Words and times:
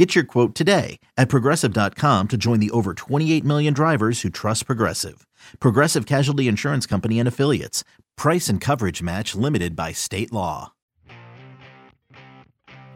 Get 0.00 0.14
your 0.14 0.24
quote 0.24 0.54
today 0.54 0.98
at 1.18 1.28
progressive.com 1.28 2.28
to 2.28 2.38
join 2.38 2.58
the 2.58 2.70
over 2.70 2.94
28 2.94 3.44
million 3.44 3.74
drivers 3.74 4.22
who 4.22 4.30
trust 4.30 4.64
Progressive. 4.64 5.26
Progressive 5.60 6.06
Casualty 6.06 6.48
Insurance 6.48 6.86
Company 6.86 7.18
and 7.18 7.28
Affiliates. 7.28 7.84
Price 8.16 8.48
and 8.48 8.62
coverage 8.62 9.02
match 9.02 9.34
limited 9.34 9.76
by 9.76 9.92
state 9.92 10.32
law. 10.32 10.72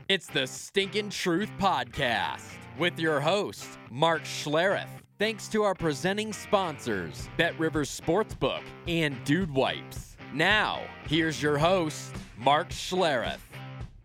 It's 0.08 0.28
the 0.28 0.46
Stinkin' 0.46 1.10
Truth 1.10 1.50
Podcast 1.60 2.40
with 2.78 2.98
your 2.98 3.20
host, 3.20 3.66
Mark 3.90 4.22
Schlereth. 4.22 4.88
Thanks 5.18 5.46
to 5.48 5.62
our 5.62 5.74
presenting 5.74 6.32
sponsors, 6.32 7.28
Bet 7.36 7.58
Rivers 7.58 8.00
Sportsbook 8.00 8.62
and 8.88 9.22
Dude 9.26 9.52
Wipes. 9.52 10.16
Now, 10.32 10.80
here's 11.06 11.42
your 11.42 11.58
host, 11.58 12.14
Mark 12.38 12.70
Schlereth. 12.70 13.40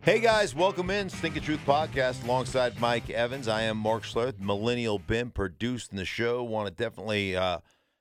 Hey 0.02 0.22
guys, 0.22 0.56
welcome 0.56 0.90
in 0.92 1.10
Stinking 1.10 1.44
Truth 1.44 1.60
Podcast 1.66 2.24
alongside 2.24 2.80
Mike 2.80 3.10
Evans. 3.10 3.50
I 3.50 3.64
am 3.64 3.76
Mark 3.76 4.04
Schlereth, 4.04 4.40
Millennial 4.40 4.98
Ben, 4.98 5.30
producing 5.30 5.98
the 5.98 6.06
show. 6.06 6.42
Want 6.42 6.70
to 6.70 6.74
definitely 6.74 7.36
uh, 7.36 7.60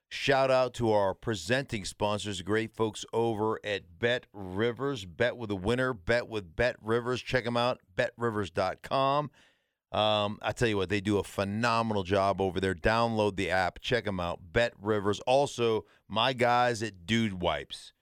shout 0.09 0.49
out 0.49 0.75
to 0.75 0.93
our 0.93 1.13
presenting 1.13 1.85
sponsors, 1.85 2.41
great 2.43 2.73
folks 2.73 3.05
over 3.13 3.59
at 3.65 3.99
Bet 3.99 4.27
Rivers. 4.33 5.07
Bet 5.07 5.37
with 5.37 5.51
a 5.51 5.57
winner, 5.57 5.93
bet 5.93 6.29
with 6.29 6.55
Bet 6.55 6.77
Rivers. 6.81 7.21
Check 7.21 7.45
them 7.45 7.57
out, 7.57 7.81
betrivers.com. 7.97 9.33
Um, 9.91 10.39
I 10.41 10.53
tell 10.53 10.69
you 10.69 10.77
what, 10.77 10.91
they 10.91 11.01
do 11.01 11.19
a 11.19 11.25
phenomenal 11.25 12.05
job 12.05 12.41
over 12.41 12.61
there. 12.61 12.77
Download 12.77 13.35
the 13.35 13.51
app, 13.51 13.81
check 13.81 14.05
them 14.05 14.21
out. 14.21 14.39
Bet 14.53 14.73
Rivers. 14.81 15.19
Also, 15.27 15.85
my 16.09 16.33
guys 16.33 16.81
at 16.81 17.07
Dude 17.07 17.43
Wipes 17.43 17.93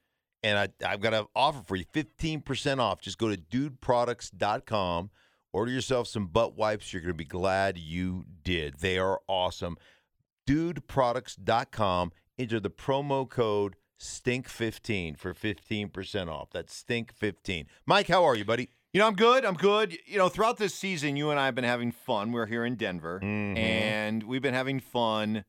and 0.43 0.59
I, 0.59 0.69
I've 0.87 1.01
got 1.01 1.15
an 1.15 1.27
offer 1.35 1.63
for 1.67 1.77
you 1.77 1.85
15% 1.87 2.79
off. 2.79 3.01
Just 3.01 3.19
go 3.19 3.29
to 3.29 3.37
dudeproducts.com, 3.37 5.11
order 5.53 5.71
yourself 5.73 6.09
some 6.09 6.27
butt 6.27 6.57
wipes. 6.57 6.93
You're 6.93 7.03
going 7.03 7.13
to 7.13 7.17
be 7.17 7.25
glad 7.25 7.79
you 7.79 8.25
did. 8.43 8.81
They 8.81 8.99
are 8.99 9.21
awesome. 9.29 9.77
Dudeproducts.com, 10.49 12.13
enter 12.39 12.61
the 12.61 12.71
promo 12.71 13.29
code 13.29 13.77
STINK15 14.01 15.19
for 15.19 15.33
15% 15.35 16.29
off. 16.29 16.51
That's 16.53 16.83
STINK15. 16.85 17.67
Mike, 17.87 18.09
how 18.09 18.25
are 18.25 18.35
you, 18.37 18.45
buddy? 18.45 18.69
You 18.93 19.01
know, 19.01 19.07
I'm 19.09 19.15
good. 19.17 19.45
I'm 19.45 19.55
good. 19.55 19.97
You 20.07 20.19
know, 20.19 20.29
throughout 20.29 20.57
this 20.59 20.75
season, 20.75 21.17
you 21.17 21.31
and 21.31 21.39
I 21.41 21.47
have 21.47 21.55
been 21.55 21.65
having 21.65 21.93
fun. 21.93 22.33
We're 22.33 22.47
here 22.47 22.65
in 22.65 22.77
Denver, 22.77 23.21
Mhm. 23.23 23.59
and 23.59 24.23
we've 24.23 24.41
been 24.43 24.55
having 24.55 24.81
fun 24.81 25.45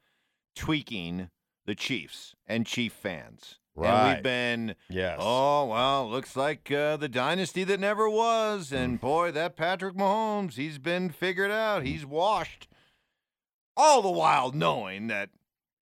tweaking 0.55 1.29
the 1.66 1.75
Chiefs 1.75 2.35
and 2.45 2.66
Chief 2.66 2.91
fans. 2.94 3.59
And 3.78 3.86
Right. 3.86 4.14
we've 4.16 4.23
been, 4.23 4.75
Yes. 4.89 5.17
oh, 5.22 5.66
well, 5.67 6.09
looks 6.09 6.36
like 6.36 6.72
uh, 6.72 6.97
the 6.97 7.08
dynasty 7.08 7.64
that 7.64 7.80
never 7.80 8.09
was. 8.09 8.72
Mm. 8.72 8.78
And 8.84 9.00
boy, 9.00 9.31
that 9.31 9.56
Patrick 9.56 9.95
Mahomes, 9.95 10.56
he's 10.56 10.80
been 10.80 11.09
figured 11.11 11.52
out. 11.52 11.84
He's 11.86 12.06
washed. 12.06 12.67
All 13.75 14.02
the 14.02 14.09
while 14.09 14.52
knowing 14.52 15.08
that 15.08 15.30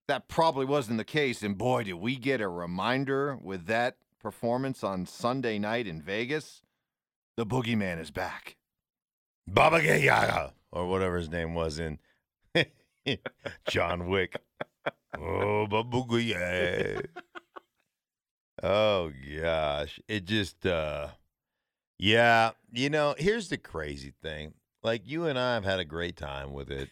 that 0.08 0.28
probably 0.28 0.66
wasn't 0.66 0.98
the 0.98 1.04
case. 1.04 1.42
And 1.42 1.56
boy, 1.56 1.84
did 1.84 1.94
we 1.94 2.16
get 2.16 2.40
a 2.42 2.48
reminder 2.48 3.36
with 3.36 3.66
that 3.66 3.96
performance 4.20 4.84
on 4.84 5.06
Sunday 5.06 5.58
night 5.58 5.86
in 5.86 6.02
Vegas. 6.02 6.60
The 7.36 7.46
boogeyman 7.46 7.98
is 8.00 8.10
back. 8.10 8.56
Baba 9.48 9.82
Yaga, 9.82 10.52
or 10.72 10.86
whatever 10.86 11.16
his 11.16 11.30
name 11.30 11.54
was 11.54 11.78
in 11.78 11.98
John 13.68 14.08
Wick. 14.08 14.36
oh, 15.18 15.66
Baba 15.66 16.22
Yaga. 16.22 17.02
Oh 18.62 19.12
gosh, 19.40 20.00
it 20.08 20.24
just 20.24 20.64
uh 20.66 21.08
yeah, 21.98 22.50
you 22.72 22.90
know, 22.90 23.14
here's 23.18 23.48
the 23.48 23.56
crazy 23.58 24.12
thing. 24.22 24.54
Like 24.82 25.02
you 25.06 25.26
and 25.26 25.38
I 25.38 25.54
have 25.54 25.64
had 25.64 25.80
a 25.80 25.84
great 25.84 26.16
time 26.16 26.52
with 26.52 26.70
it. 26.70 26.88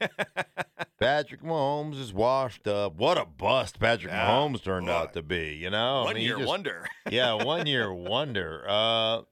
Patrick 1.01 1.43
Mahomes 1.43 2.01
is 2.01 2.13
washed 2.13 2.67
up. 2.67 2.97
What 2.97 3.19
a 3.19 3.25
bust 3.27 3.79
Patrick 3.79 4.13
Yeah, 4.13 4.27
Mahomes 4.29 4.63
turned 4.63 4.89
out 4.89 5.13
to 5.13 5.23
be, 5.23 5.55
you 5.55 5.71
know? 5.71 6.01
I 6.03 6.05
One 6.05 6.15
mean, 6.15 6.21
he 6.23 6.27
year 6.29 6.37
just- 6.39 6.49
wonder. 6.49 6.87
yeah, 7.11 7.35
one 7.35 7.67
year 7.67 7.93
wonder. 7.93 8.65
Uh, 8.67 9.23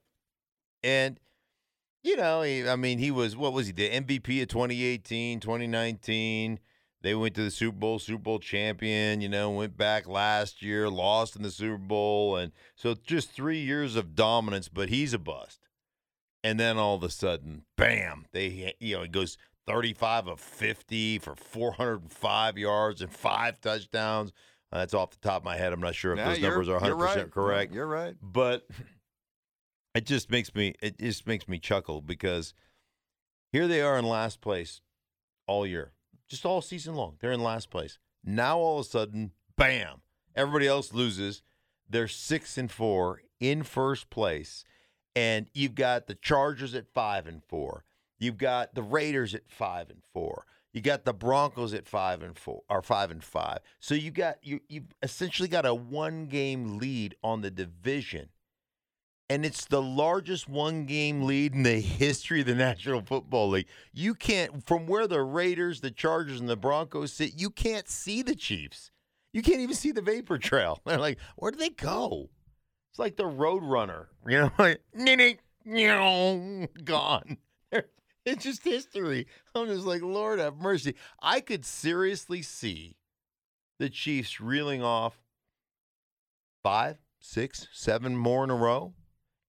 and 0.83 1.19
you 2.03 2.15
know, 2.17 2.41
he, 2.41 2.67
I 2.67 2.75
mean, 2.75 2.99
he 2.99 3.11
was 3.11 3.35
what 3.35 3.53
was 3.53 3.67
he 3.67 3.73
the 3.73 3.89
MVP 3.89 4.41
of 4.41 4.47
2018, 4.49 5.39
2019. 5.39 6.59
They 7.03 7.13
went 7.13 7.35
to 7.35 7.43
the 7.43 7.51
Super 7.51 7.77
Bowl, 7.77 7.99
Super 7.99 8.21
Bowl 8.23 8.39
champion. 8.39 9.19
You 9.19 9.27
know, 9.29 9.51
went 9.51 9.77
back 9.77 10.07
last 10.07 10.61
year, 10.61 10.89
lost 10.89 11.35
in 11.35 11.43
the 11.43 11.51
Super 11.51 11.77
Bowl, 11.77 12.37
and 12.37 12.53
so 12.75 12.95
just 12.95 13.31
three 13.31 13.59
years 13.59 13.95
of 13.97 14.15
dominance. 14.15 14.69
But 14.69 14.89
he's 14.89 15.13
a 15.13 15.19
bust. 15.19 15.59
And 16.45 16.59
then 16.59 16.77
all 16.77 16.95
of 16.95 17.03
a 17.03 17.09
sudden, 17.09 17.63
bam! 17.77 18.25
They 18.31 18.73
you 18.79 18.95
know 18.95 19.03
he 19.03 19.09
goes 19.09 19.37
35 19.67 20.27
of 20.27 20.39
50 20.39 21.19
for 21.19 21.35
405 21.35 22.57
yards 22.57 23.01
and 23.01 23.11
five 23.11 23.59
touchdowns. 23.61 24.31
Uh, 24.71 24.79
that's 24.79 24.93
off 24.93 25.11
the 25.11 25.17
top 25.17 25.41
of 25.41 25.45
my 25.45 25.55
head. 25.55 25.71
I'm 25.71 25.79
not 25.79 25.95
sure 25.95 26.13
if 26.13 26.17
those 26.17 26.39
numbers 26.41 26.67
are 26.67 26.73
100 26.73 26.89
you're 26.89 26.97
right. 26.97 27.31
correct 27.31 27.73
You're 27.73 27.87
right. 27.87 28.15
but 28.21 28.67
it 29.95 30.05
just 30.05 30.31
makes 30.31 30.53
me 30.55 30.73
it 30.81 30.99
just 30.99 31.27
makes 31.27 31.47
me 31.47 31.59
chuckle 31.59 32.01
because 32.01 32.53
here 33.51 33.67
they 33.67 33.81
are 33.81 33.97
in 33.97 34.05
last 34.05 34.41
place 34.41 34.81
all 35.47 35.65
year 35.65 35.91
just 36.27 36.45
all 36.45 36.61
season 36.61 36.95
long. 36.95 37.17
They're 37.19 37.31
in 37.31 37.43
last 37.43 37.69
place. 37.69 37.99
Now 38.23 38.57
all 38.57 38.79
of 38.79 38.85
a 38.85 38.89
sudden 38.89 39.31
bam 39.57 40.01
everybody 40.35 40.67
else 40.67 40.93
loses. 40.93 41.41
They're 41.89 42.07
six 42.07 42.57
and 42.57 42.71
four 42.71 43.21
in 43.39 43.63
first 43.63 44.09
place. 44.09 44.63
And 45.15 45.47
you've 45.53 45.75
got 45.75 46.07
the 46.07 46.15
chargers 46.15 46.73
at 46.73 46.87
five 46.87 47.27
and 47.27 47.43
four. 47.43 47.83
You've 48.17 48.37
got 48.37 48.73
the 48.73 48.81
raiders 48.81 49.35
at 49.35 49.49
five 49.49 49.89
and 49.89 50.01
four. 50.11 50.45
You 50.71 50.81
got 50.81 51.05
the 51.05 51.13
broncos 51.13 51.73
at 51.73 51.87
five 51.87 52.23
and 52.23 52.37
four 52.37 52.63
or 52.67 52.81
five 52.81 53.11
and 53.11 53.23
five. 53.23 53.59
So 53.79 53.93
you 53.93 54.09
got 54.09 54.37
you 54.41 54.61
you've 54.67 54.95
essentially 55.03 55.47
got 55.47 55.67
a 55.67 55.75
one 55.75 56.25
game 56.25 56.79
lead 56.79 57.15
on 57.23 57.41
the 57.41 57.51
division 57.51 58.29
and 59.33 59.43
it's 59.43 59.65
the 59.65 59.81
largest 59.81 60.47
one 60.47 60.85
game 60.85 61.23
lead 61.23 61.55
in 61.55 61.63
the 61.63 61.79
history 61.79 62.41
of 62.41 62.45
the 62.45 62.53
National 62.53 63.01
Football 63.01 63.49
League. 63.49 63.65
You 63.91 64.13
can't, 64.13 64.63
from 64.63 64.85
where 64.85 65.07
the 65.07 65.23
Raiders, 65.23 65.81
the 65.81 65.89
Chargers, 65.89 66.39
and 66.39 66.47
the 66.47 66.55
Broncos 66.55 67.13
sit, 67.13 67.33
you 67.35 67.49
can't 67.49 67.89
see 67.89 68.21
the 68.21 68.35
Chiefs. 68.35 68.91
You 69.31 69.41
can't 69.41 69.59
even 69.59 69.73
see 69.73 69.91
the 69.91 70.03
vapor 70.03 70.37
trail. 70.37 70.81
They're 70.85 70.99
like, 70.99 71.17
where 71.35 71.49
do 71.49 71.57
they 71.57 71.71
go? 71.71 72.29
It's 72.91 72.99
like 72.99 73.15
the 73.15 73.25
Road 73.25 73.63
Runner, 73.63 74.09
you 74.27 74.37
know, 74.37 74.51
like, 74.59 74.83
"Nee-nee, 74.93 75.39
meow, 75.65 76.67
gone. 76.83 77.37
It's 78.25 78.45
just 78.45 78.63
history. 78.63 79.27
I'm 79.53 79.67
just 79.67 79.85
like, 79.85 80.01
Lord 80.01 80.39
have 80.39 80.55
mercy. 80.55 80.95
I 81.21 81.41
could 81.41 81.65
seriously 81.65 82.41
see 82.41 82.95
the 83.79 83.89
Chiefs 83.89 84.39
reeling 84.39 84.81
off 84.81 85.19
five, 86.63 86.99
six, 87.19 87.67
seven 87.73 88.15
more 88.15 88.45
in 88.45 88.49
a 88.49 88.55
row. 88.55 88.93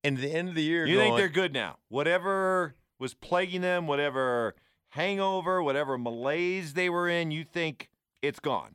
And 0.05 0.19
at 0.19 0.23
the 0.23 0.33
end 0.33 0.51
of 0.51 0.55
the 0.55 0.63
year, 0.63 0.87
You 0.87 0.99
think 0.99 1.17
they're 1.17 1.29
good 1.29 1.53
now? 1.53 1.79
Whatever 1.89 2.75
was 2.99 3.15
plaguing 3.15 3.63
them, 3.63 3.87
whatever 3.87 4.55
hangover, 4.91 5.63
whatever 5.63 5.99
malaise 5.99 6.75
they 6.75 6.89
were 6.91 7.09
in, 7.09 7.31
you 7.31 7.43
think 7.43 7.89
it's 8.23 8.39
gone. 8.39 8.75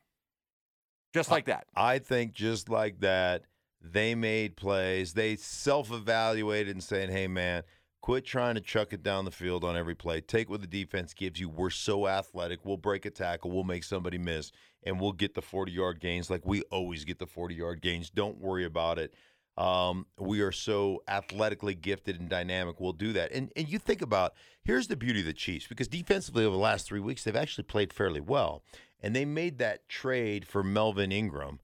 Just 1.14 1.32
like 1.32 1.46
that. 1.46 1.68
I 1.76 2.00
think 2.00 2.34
just 2.34 2.70
like 2.70 3.00
that, 3.00 3.44
they 3.82 4.16
made 4.16 4.58
plays. 4.58 5.14
They 5.14 5.36
self 5.36 5.92
evaluated 5.92 6.76
and 6.76 6.84
saying, 6.84 7.10
hey, 7.10 7.28
man, 7.28 7.64
quit 8.02 8.26
trying 8.26 8.56
to 8.56 8.62
chuck 8.62 8.94
it 8.94 9.02
down 9.02 9.26
the 9.26 9.32
field 9.32 9.64
on 9.64 9.76
every 9.76 9.96
play. 9.96 10.22
Take 10.22 10.50
what 10.50 10.62
the 10.62 10.68
defense 10.68 11.14
gives 11.14 11.40
you. 11.40 11.50
We're 11.50 11.70
so 11.70 12.08
athletic. 12.08 12.66
We'll 12.66 12.78
break 12.78 13.06
a 13.06 13.10
tackle. 13.10 13.52
We'll 13.52 13.64
make 13.64 13.84
somebody 13.84 14.18
miss, 14.18 14.52
and 14.84 15.00
we'll 15.00 15.14
get 15.14 15.34
the 15.34 15.42
40 15.42 15.72
yard 15.72 16.00
gains 16.00 16.30
like 16.30 16.46
we 16.46 16.62
always 16.64 17.06
get 17.06 17.20
the 17.20 17.28
40 17.28 17.56
yard 17.56 17.82
gains. 17.82 18.10
Don't 18.10 18.40
worry 18.40 18.66
about 18.66 19.00
it. 19.00 19.14
Um, 19.60 20.06
we 20.18 20.40
are 20.40 20.54
so 20.54 21.04
athletically 21.10 21.76
gifted 21.76 22.18
and 22.18 22.30
dynamic. 22.30 22.80
We'll 22.80 22.94
do 22.94 23.12
that. 23.14 23.34
And 23.34 23.52
and 23.58 23.68
you 23.68 23.78
think 23.78 24.02
about 24.02 24.34
here's 24.64 24.88
the 24.88 24.96
beauty 24.96 25.20
of 25.20 25.26
the 25.26 25.34
Chiefs 25.34 25.68
because 25.68 25.90
defensively 25.90 26.46
over 26.46 26.56
the 26.56 26.62
last 26.62 26.88
three 26.88 27.02
weeks 27.02 27.26
they've 27.26 27.36
actually 27.36 27.66
played 27.66 27.92
fairly 27.92 28.22
well, 28.22 28.64
and 29.02 29.14
they 29.14 29.26
made 29.26 29.58
that 29.60 29.90
trade 29.90 30.48
for 30.48 30.64
Melvin 30.64 31.12
Ingram, 31.12 31.60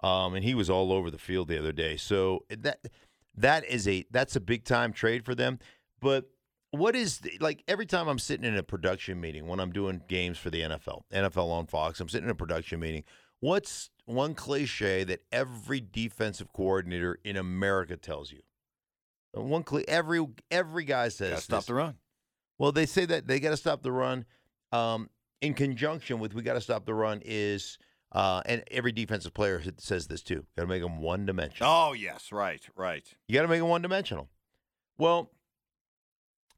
um, 0.00 0.34
and 0.34 0.44
he 0.44 0.54
was 0.54 0.70
all 0.70 0.92
over 0.92 1.10
the 1.10 1.18
field 1.18 1.48
the 1.48 1.58
other 1.58 1.72
day. 1.72 1.96
So 1.96 2.44
that 2.50 2.86
that 3.36 3.64
is 3.64 3.88
a 3.88 4.06
that's 4.12 4.36
a 4.36 4.40
big 4.40 4.64
time 4.64 4.92
trade 4.92 5.24
for 5.24 5.34
them. 5.34 5.58
But 6.00 6.30
what 6.70 6.94
is 6.94 7.18
the, 7.18 7.36
like 7.40 7.64
every 7.66 7.86
time 7.86 8.06
I'm 8.06 8.20
sitting 8.20 8.44
in 8.44 8.56
a 8.56 8.62
production 8.62 9.20
meeting 9.20 9.48
when 9.48 9.58
I'm 9.58 9.72
doing 9.72 10.02
games 10.06 10.38
for 10.38 10.50
the 10.50 10.60
NFL, 10.60 11.02
NFL 11.12 11.50
on 11.50 11.66
Fox, 11.66 11.98
I'm 11.98 12.08
sitting 12.08 12.26
in 12.26 12.30
a 12.30 12.36
production 12.36 12.78
meeting. 12.78 13.02
What's 13.40 13.90
one 14.04 14.34
cliche 14.34 15.04
that 15.04 15.20
every 15.32 15.80
defensive 15.80 16.52
coordinator 16.52 17.18
in 17.24 17.36
America 17.36 17.96
tells 17.96 18.30
you? 18.32 18.40
Uh, 19.36 19.42
One 19.42 19.62
cli 19.62 19.86
every 19.88 20.26
every 20.50 20.84
guy 20.84 21.08
says 21.08 21.30
Gotta 21.30 21.42
stop 21.42 21.58
this. 21.60 21.66
the 21.66 21.74
run. 21.74 21.94
Well, 22.58 22.72
they 22.72 22.86
say 22.86 23.06
that 23.06 23.26
they 23.26 23.40
got 23.40 23.50
to 23.50 23.56
stop 23.56 23.82
the 23.82 23.92
run. 23.92 24.26
Um, 24.72 25.08
in 25.40 25.54
conjunction 25.54 26.18
with 26.18 26.34
we 26.34 26.42
got 26.42 26.54
to 26.54 26.60
stop 26.60 26.84
the 26.84 26.92
run 26.92 27.22
is, 27.24 27.78
uh, 28.12 28.42
and 28.44 28.62
every 28.70 28.92
defensive 28.92 29.32
player 29.32 29.62
says 29.78 30.06
this 30.08 30.22
too. 30.22 30.44
Got 30.56 30.64
to 30.64 30.68
make 30.68 30.82
them 30.82 31.00
one 31.00 31.24
dimensional. 31.24 31.72
Oh 31.72 31.92
yes, 31.94 32.30
right, 32.32 32.60
right. 32.76 33.06
You 33.28 33.34
got 33.34 33.42
to 33.42 33.48
make 33.48 33.60
them 33.60 33.68
one 33.70 33.80
dimensional. 33.82 34.28
Well, 34.98 35.30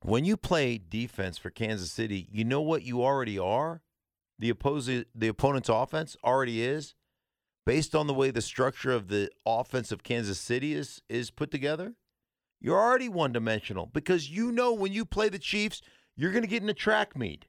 when 0.02 0.24
you 0.24 0.36
play 0.36 0.78
defense 0.78 1.38
for 1.38 1.50
Kansas 1.50 1.92
City, 1.92 2.26
you 2.32 2.44
know 2.44 2.60
what 2.60 2.82
you 2.82 3.04
already 3.04 3.38
are. 3.38 3.82
The 4.42 4.50
opposing 4.50 5.04
the 5.14 5.28
opponent's 5.28 5.68
offense 5.68 6.16
already 6.24 6.64
is 6.64 6.96
based 7.64 7.94
on 7.94 8.08
the 8.08 8.12
way 8.12 8.32
the 8.32 8.42
structure 8.42 8.90
of 8.90 9.06
the 9.06 9.30
offense 9.46 9.92
of 9.92 10.02
Kansas 10.02 10.40
City 10.40 10.74
is 10.74 11.00
is 11.08 11.30
put 11.30 11.52
together. 11.52 11.94
You're 12.60 12.80
already 12.80 13.08
one 13.08 13.32
dimensional 13.32 13.86
because 13.86 14.30
you 14.30 14.50
know 14.50 14.72
when 14.72 14.92
you 14.92 15.04
play 15.04 15.28
the 15.28 15.38
Chiefs, 15.38 15.80
you're 16.16 16.32
going 16.32 16.42
to 16.42 16.48
get 16.48 16.60
in 16.60 16.68
a 16.68 16.74
track 16.74 17.16
meet. 17.16 17.46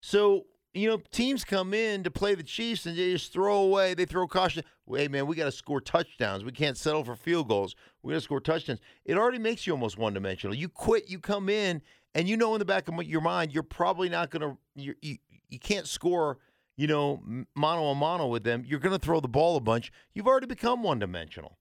So, 0.00 0.46
you 0.72 0.88
know, 0.88 1.02
teams 1.12 1.44
come 1.44 1.74
in 1.74 2.02
to 2.02 2.10
play 2.10 2.34
the 2.34 2.42
Chiefs 2.42 2.86
and 2.86 2.96
they 2.96 3.12
just 3.12 3.30
throw 3.30 3.58
away, 3.58 3.92
they 3.92 4.06
throw 4.06 4.26
caution. 4.26 4.64
Hey, 4.90 5.08
man, 5.08 5.26
we 5.26 5.36
got 5.36 5.44
to 5.44 5.52
score 5.52 5.82
touchdowns. 5.82 6.44
We 6.44 6.52
can't 6.52 6.78
settle 6.78 7.04
for 7.04 7.14
field 7.14 7.46
goals. 7.46 7.74
We 8.02 8.14
got 8.14 8.20
to 8.20 8.24
score 8.24 8.40
touchdowns. 8.40 8.80
It 9.04 9.18
already 9.18 9.38
makes 9.38 9.66
you 9.66 9.74
almost 9.74 9.98
one 9.98 10.14
dimensional. 10.14 10.56
You 10.56 10.70
quit, 10.70 11.10
you 11.10 11.18
come 11.18 11.50
in, 11.50 11.82
and 12.14 12.26
you 12.26 12.38
know 12.38 12.54
in 12.54 12.58
the 12.58 12.64
back 12.64 12.88
of 12.88 13.04
your 13.04 13.20
mind, 13.20 13.52
you're 13.52 13.62
probably 13.62 14.08
not 14.08 14.30
going 14.30 14.56
to, 14.74 15.16
you, 15.48 15.58
can't 15.58 15.86
score, 15.86 16.38
you 16.76 16.86
know, 16.86 17.22
mano 17.54 17.86
a 17.86 17.94
mano 17.94 18.26
with 18.26 18.44
them. 18.44 18.64
You're 18.66 18.80
going 18.80 18.98
to 18.98 19.04
throw 19.04 19.20
the 19.20 19.28
ball 19.28 19.56
a 19.56 19.60
bunch. 19.60 19.92
You've 20.14 20.26
already 20.26 20.46
become 20.46 20.82
one 20.82 20.98
dimensional. 20.98 21.58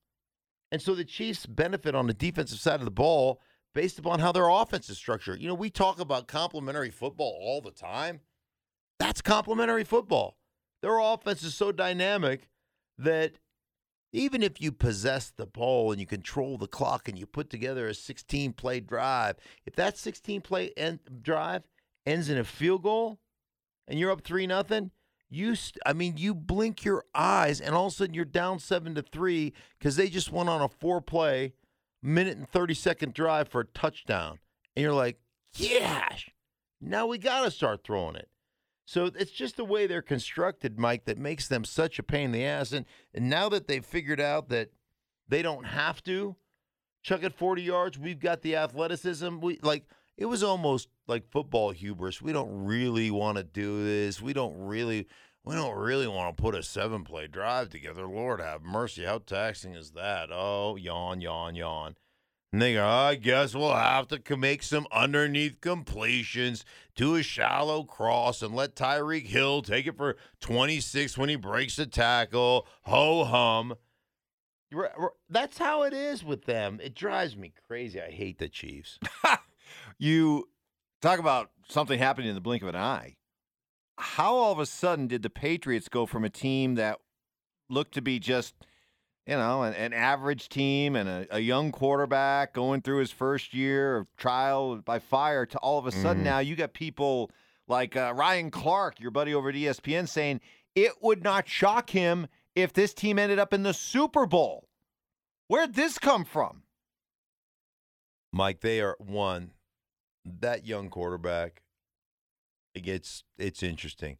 And 0.71 0.81
so 0.81 0.95
the 0.95 1.05
Chiefs 1.05 1.45
benefit 1.45 1.95
on 1.95 2.07
the 2.07 2.13
defensive 2.13 2.59
side 2.59 2.79
of 2.79 2.85
the 2.85 2.91
ball 2.91 3.41
based 3.73 3.99
upon 3.99 4.19
how 4.19 4.31
their 4.31 4.49
offense 4.49 4.89
is 4.89 4.97
structured. 4.97 5.41
You 5.41 5.47
know, 5.47 5.53
we 5.53 5.69
talk 5.69 5.99
about 5.99 6.27
complementary 6.27 6.89
football 6.89 7.37
all 7.41 7.61
the 7.61 7.71
time. 7.71 8.21
That's 8.99 9.21
complementary 9.21 9.83
football. 9.83 10.37
Their 10.81 10.99
offense 10.99 11.43
is 11.43 11.55
so 11.55 11.71
dynamic 11.71 12.49
that 12.97 13.33
even 14.13 14.41
if 14.41 14.61
you 14.61 14.71
possess 14.71 15.31
the 15.35 15.45
ball 15.45 15.91
and 15.91 15.99
you 15.99 16.07
control 16.07 16.57
the 16.57 16.67
clock 16.67 17.07
and 17.07 17.17
you 17.19 17.25
put 17.25 17.49
together 17.49 17.87
a 17.87 17.93
16 17.93 18.53
play 18.53 18.79
drive, 18.79 19.35
if 19.65 19.75
that 19.75 19.97
16 19.97 20.41
play 20.41 20.71
end, 20.77 20.99
drive 21.21 21.63
ends 22.05 22.29
in 22.29 22.37
a 22.37 22.43
field 22.43 22.83
goal 22.83 23.19
and 23.87 23.99
you're 23.99 24.11
up 24.11 24.21
3 24.21 24.47
nothing, 24.47 24.91
you 25.29 25.55
st- 25.55 25.81
I 25.85 25.93
mean 25.93 26.17
you 26.17 26.33
blink 26.33 26.83
your 26.85 27.03
eyes 27.13 27.59
and 27.59 27.75
all 27.75 27.87
of 27.87 27.93
a 27.93 27.95
sudden 27.95 28.13
you're 28.13 28.25
down 28.25 28.59
7 28.59 28.95
to 28.95 29.01
3 29.01 29.53
cuz 29.79 29.95
they 29.95 30.09
just 30.09 30.31
went 30.31 30.49
on 30.49 30.61
a 30.61 30.69
four 30.69 31.01
play 31.01 31.53
minute 32.01 32.37
and 32.37 32.49
30 32.49 32.73
second 32.73 33.13
drive 33.13 33.47
for 33.49 33.61
a 33.61 33.65
touchdown. 33.65 34.39
And 34.75 34.83
you're 34.83 34.93
like, 34.93 35.19
"Yeah, 35.55 36.15
now 36.79 37.07
we 37.07 37.17
got 37.17 37.43
to 37.43 37.51
start 37.51 37.83
throwing 37.83 38.15
it." 38.15 38.29
So 38.85 39.07
it's 39.07 39.31
just 39.31 39.57
the 39.57 39.65
way 39.65 39.85
they're 39.85 40.01
constructed, 40.01 40.79
Mike, 40.79 41.03
that 41.05 41.17
makes 41.17 41.49
them 41.49 41.65
such 41.65 41.99
a 41.99 42.03
pain 42.03 42.27
in 42.27 42.31
the 42.31 42.45
ass. 42.45 42.71
And, 42.71 42.85
and 43.13 43.29
now 43.29 43.49
that 43.49 43.67
they've 43.67 43.85
figured 43.85 44.21
out 44.21 44.47
that 44.47 44.69
they 45.27 45.41
don't 45.41 45.65
have 45.65 46.01
to 46.03 46.37
chuck 47.03 47.21
it 47.21 47.33
40 47.33 47.61
yards, 47.63 47.99
we've 47.99 48.19
got 48.19 48.43
the 48.43 48.55
athleticism. 48.55 49.39
We 49.41 49.59
like 49.61 49.83
it 50.17 50.25
was 50.25 50.43
almost 50.43 50.89
like 51.07 51.29
football 51.29 51.71
hubris. 51.71 52.21
We 52.21 52.33
don't 52.33 52.65
really 52.65 53.11
want 53.11 53.37
to 53.37 53.43
do 53.43 53.83
this. 53.83 54.21
We 54.21 54.33
don't 54.33 54.57
really 54.57 55.07
we 55.45 55.55
don't 55.55 55.77
really 55.77 56.07
want 56.07 56.35
to 56.35 56.41
put 56.41 56.55
a 56.55 56.63
seven 56.63 57.05
play 57.05 57.27
drive 57.27 57.69
together. 57.69 58.05
Lord 58.05 58.41
have 58.41 58.63
mercy. 58.63 59.05
How 59.05 59.19
taxing 59.19 59.75
is 59.75 59.91
that? 59.91 60.29
Oh, 60.29 60.75
yawn, 60.75 61.21
yawn, 61.21 61.55
yawn. 61.55 61.95
And 62.51 62.61
they 62.61 62.73
go, 62.73 62.85
I 62.85 63.15
guess 63.15 63.55
we'll 63.55 63.73
have 63.73 64.07
to 64.07 64.37
make 64.37 64.63
some 64.63 64.87
underneath 64.91 65.61
completions 65.61 66.65
to 66.95 67.15
a 67.15 67.23
shallow 67.23 67.83
cross 67.83 68.41
and 68.41 68.55
let 68.55 68.75
Tyreek 68.75 69.27
Hill 69.27 69.61
take 69.61 69.87
it 69.87 69.95
for 69.97 70.17
26 70.41 71.17
when 71.17 71.29
he 71.29 71.35
breaks 71.35 71.75
the 71.75 71.85
tackle. 71.85 72.67
Ho 72.83 73.23
hum. 73.23 73.75
That's 75.29 75.57
how 75.57 75.83
it 75.83 75.93
is 75.93 76.23
with 76.25 76.43
them. 76.43 76.79
It 76.83 76.93
drives 76.93 77.37
me 77.37 77.53
crazy. 77.67 78.01
I 78.01 78.11
hate 78.11 78.37
the 78.37 78.49
Chiefs. 78.49 78.99
You 79.99 80.49
talk 81.01 81.19
about 81.19 81.49
something 81.69 81.97
happening 81.99 82.29
in 82.29 82.35
the 82.35 82.41
blink 82.41 82.61
of 82.61 82.69
an 82.69 82.75
eye. 82.75 83.15
How 83.99 84.35
all 84.35 84.51
of 84.51 84.59
a 84.59 84.65
sudden 84.65 85.07
did 85.07 85.23
the 85.23 85.29
Patriots 85.29 85.89
go 85.89 86.05
from 86.05 86.23
a 86.23 86.29
team 86.29 86.75
that 86.75 86.99
looked 87.69 87.93
to 87.95 88.01
be 88.01 88.19
just, 88.19 88.53
you 89.25 89.35
know, 89.35 89.63
an, 89.63 89.73
an 89.73 89.91
average 89.93 90.49
team 90.49 90.95
and 90.95 91.09
a, 91.09 91.27
a 91.31 91.39
young 91.39 91.71
quarterback 91.71 92.53
going 92.53 92.81
through 92.81 92.99
his 92.99 93.11
first 93.11 93.53
year 93.53 93.97
of 93.97 94.15
trial 94.15 94.75
by 94.77 94.99
fire 94.99 95.45
to 95.47 95.57
all 95.59 95.79
of 95.79 95.87
a 95.87 95.91
sudden 95.91 96.21
Mhm. 96.21 96.25
now 96.25 96.39
you 96.39 96.55
got 96.55 96.73
people 96.73 97.31
like 97.67 97.97
uh, 97.97 98.13
Ryan 98.15 98.51
Clark, 98.51 98.99
your 98.99 99.11
buddy 99.11 99.33
over 99.33 99.49
at 99.49 99.55
ESPN, 99.55 100.07
saying 100.07 100.41
it 100.75 100.93
would 101.01 101.23
not 101.23 101.49
shock 101.49 101.89
him 101.89 102.27
if 102.55 102.71
this 102.71 102.93
team 102.93 103.17
ended 103.19 103.39
up 103.39 103.51
in 103.51 103.63
the 103.63 103.73
Super 103.73 104.25
Bowl. 104.27 104.69
Where'd 105.47 105.73
this 105.73 105.97
come 105.97 106.23
from? 106.23 106.63
Mike, 108.31 108.61
they 108.61 108.79
are 108.81 108.95
one. 108.99 109.51
That 110.39 110.65
young 110.65 110.89
quarterback, 110.89 111.63
it 112.73 112.81
gets 112.81 113.23
it's 113.37 113.63
interesting 113.63 114.17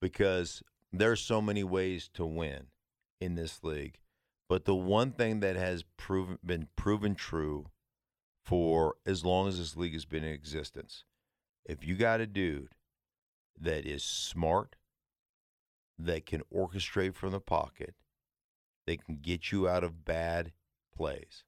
because 0.00 0.62
there's 0.92 1.20
so 1.20 1.40
many 1.40 1.64
ways 1.64 2.10
to 2.14 2.26
win 2.26 2.66
in 3.20 3.34
this 3.34 3.64
league. 3.64 3.98
But 4.48 4.64
the 4.64 4.74
one 4.74 5.12
thing 5.12 5.40
that 5.40 5.56
has 5.56 5.84
proven 5.96 6.38
been 6.44 6.68
proven 6.76 7.14
true 7.14 7.66
for 8.44 8.96
as 9.04 9.24
long 9.24 9.48
as 9.48 9.58
this 9.58 9.76
league 9.76 9.94
has 9.94 10.04
been 10.04 10.22
in 10.22 10.32
existence, 10.32 11.04
if 11.64 11.84
you 11.84 11.96
got 11.96 12.20
a 12.20 12.26
dude 12.26 12.74
that 13.58 13.86
is 13.86 14.04
smart, 14.04 14.76
that 15.98 16.26
can 16.26 16.42
orchestrate 16.54 17.14
from 17.14 17.32
the 17.32 17.40
pocket, 17.40 17.94
they 18.86 18.96
can 18.96 19.18
get 19.20 19.50
you 19.50 19.68
out 19.68 19.82
of 19.82 20.04
bad 20.04 20.52
plays, 20.94 21.44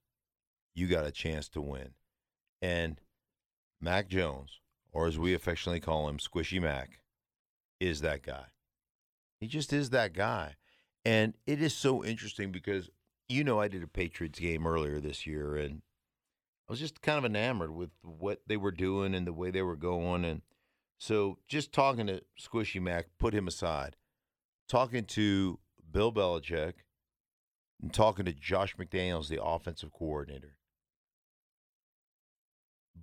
you 0.75 0.89
got 0.89 1.07
a 1.07 1.13
chance 1.13 1.49
to 1.51 1.61
win. 1.61 1.91
And 2.61 3.01
Mac 3.81 4.09
Jones, 4.09 4.61
or 4.93 5.07
as 5.07 5.19
we 5.19 5.35
affectionately 5.35 5.81
call 5.81 6.09
him, 6.09 6.19
Squishy 6.19 6.61
Mac, 6.61 7.01
is 7.81 8.01
that 8.01 8.23
guy. 8.23 8.47
He 9.41 9.47
just 9.47 9.73
is 9.73 9.91
that 9.91 10.13
guy. 10.13 10.57
And 11.05 11.35
it 11.47 11.63
is 11.63 11.75
so 11.75 12.05
interesting 12.05 12.51
because, 12.51 12.91
you 13.29 13.45
know, 13.45 13.61
I 13.61 13.69
did 13.69 13.83
a 13.83 13.87
Patriots 13.87 14.39
game 14.39 14.67
earlier 14.67 15.01
this 15.01 15.27
year 15.27 15.57
and 15.57 15.83
I 16.69 16.73
was 16.73 16.81
just 16.81 17.01
kind 17.01 17.19
of 17.19 17.25
enamored 17.25 17.75
with 17.75 17.91
what 18.03 18.43
they 18.47 18.59
were 18.59 18.73
doing 18.73 19.15
and 19.15 19.27
the 19.27 19.33
way 19.33 19.51
they 19.51 19.63
were 19.63 19.77
going. 19.77 20.25
And 20.25 20.43
so 20.99 21.39
just 21.49 21.73
talking 21.73 22.09
to 22.09 22.23
Squishy 22.39 22.81
Mac, 22.81 23.07
put 23.19 23.33
him 23.33 23.49
aside, 23.49 23.97
talking 24.69 25.05
to 25.07 25.61
Bill 25.91 26.13
Belichick 26.13 26.75
and 27.81 27.95
talking 27.95 28.27
to 28.27 28.33
Josh 28.35 28.77
McDaniels, 28.77 29.29
the 29.29 29.43
offensive 29.43 29.93
coordinator. 29.93 30.58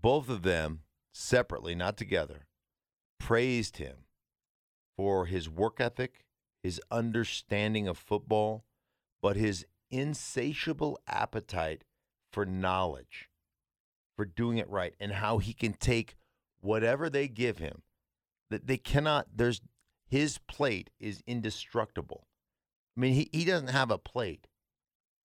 Both 0.02 0.30
of 0.30 0.42
them, 0.44 0.82
separately, 1.14 1.76
not 1.76 1.98
together, 1.98 2.48
praised 3.20 3.78
him 3.78 4.06
for 4.98 5.26
his 5.26 5.50
work 5.50 5.80
ethic, 5.80 6.26
his 6.64 6.82
understanding 6.92 7.88
of 7.88 7.98
football, 7.98 8.66
but 9.22 9.36
his 9.36 9.66
insatiable 9.92 11.00
appetite 11.08 11.84
for 12.32 12.46
knowledge, 12.46 13.30
for 14.16 14.26
doing 14.26 14.58
it 14.58 14.70
right, 14.70 14.94
and 15.00 15.14
how 15.14 15.38
he 15.38 15.54
can 15.54 15.74
take 15.74 16.16
whatever 16.62 17.10
they 17.10 17.28
give 17.28 17.58
him. 17.58 17.82
That 18.50 18.68
they 18.68 18.78
cannot, 18.78 19.28
there's 19.36 19.62
his 20.08 20.38
plate 20.38 20.92
is 21.00 21.24
indestructible. 21.26 22.28
I 22.96 23.02
mean, 23.02 23.14
he, 23.14 23.30
he 23.32 23.46
doesn't 23.46 23.70
have 23.70 23.92
a 23.92 23.98
plate 23.98 24.48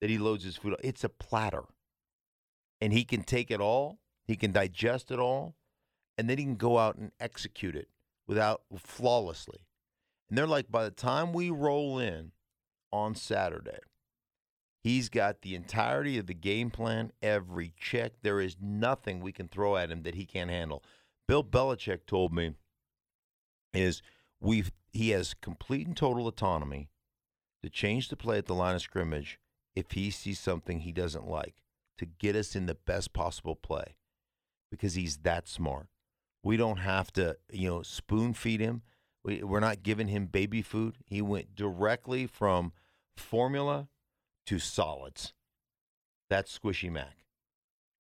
that 0.00 0.10
he 0.10 0.18
loads 0.18 0.44
his 0.44 0.56
food 0.56 0.72
on. 0.72 0.78
It's 0.82 1.04
a 1.04 1.08
platter. 1.08 1.64
And 2.80 2.92
he 2.92 3.04
can 3.04 3.22
take 3.22 3.50
it 3.50 3.60
all, 3.60 3.98
he 4.30 4.37
can 4.37 4.52
digest 4.52 5.10
it 5.10 5.18
all, 5.18 5.56
and 6.16 6.30
then 6.30 6.38
he 6.38 6.44
can 6.44 6.54
go 6.54 6.78
out 6.78 6.94
and 6.94 7.10
execute 7.18 7.75
it 7.75 7.88
without 8.28 8.62
flawlessly. 8.78 9.66
And 10.28 10.38
they're 10.38 10.46
like, 10.46 10.70
by 10.70 10.84
the 10.84 10.92
time 10.92 11.32
we 11.32 11.50
roll 11.50 11.99
in 11.99 12.30
on 12.92 13.16
Saturday, 13.16 13.80
he's 14.84 15.08
got 15.08 15.42
the 15.42 15.56
entirety 15.56 16.16
of 16.16 16.28
the 16.28 16.34
game 16.34 16.70
plan, 16.70 17.10
every 17.20 17.72
check. 17.76 18.12
There 18.22 18.40
is 18.40 18.56
nothing 18.60 19.18
we 19.18 19.32
can 19.32 19.49
throw 19.49 19.76
at 19.76 19.90
him 19.90 20.04
that 20.04 20.14
he 20.14 20.26
can't 20.26 20.49
handle. 20.49 20.84
Bill 21.26 21.42
Belichick 21.42 22.06
told 22.06 22.32
me 22.32 22.54
is 23.75 24.00
we've 24.40 24.70
he 24.92 25.10
has 25.10 25.34
complete 25.34 25.88
and 25.88 25.96
total 25.96 26.28
autonomy 26.28 26.88
to 27.64 27.68
change 27.68 28.08
the 28.08 28.16
play 28.16 28.38
at 28.38 28.46
the 28.46 28.54
line 28.54 28.76
of 28.76 28.82
scrimmage 28.82 29.40
if 29.75 29.90
he 29.92 30.10
sees 30.12 30.38
something 30.38 30.80
he 30.80 30.92
doesn't 30.92 31.26
like 31.28 31.62
to 31.99 32.06
get 32.06 32.37
us 32.37 32.54
in 32.54 32.66
the 32.66 32.75
best 32.75 33.12
possible 33.12 33.56
play 33.56 33.96
because 34.70 34.94
he's 34.94 35.18
that 35.18 35.48
smart. 35.48 35.88
We 36.42 36.56
don't 36.56 36.78
have 36.78 37.12
to, 37.12 37.36
you 37.50 37.68
know, 37.68 37.82
spoon 37.82 38.34
feed 38.34 38.60
him. 38.60 38.82
We, 39.22 39.42
we're 39.42 39.60
not 39.60 39.82
giving 39.82 40.08
him 40.08 40.26
baby 40.26 40.62
food. 40.62 40.96
He 41.04 41.20
went 41.20 41.54
directly 41.54 42.26
from 42.26 42.72
formula 43.16 43.88
to 44.46 44.58
solids. 44.58 45.34
That's 46.30 46.56
Squishy 46.56 46.90
Mac, 46.90 47.24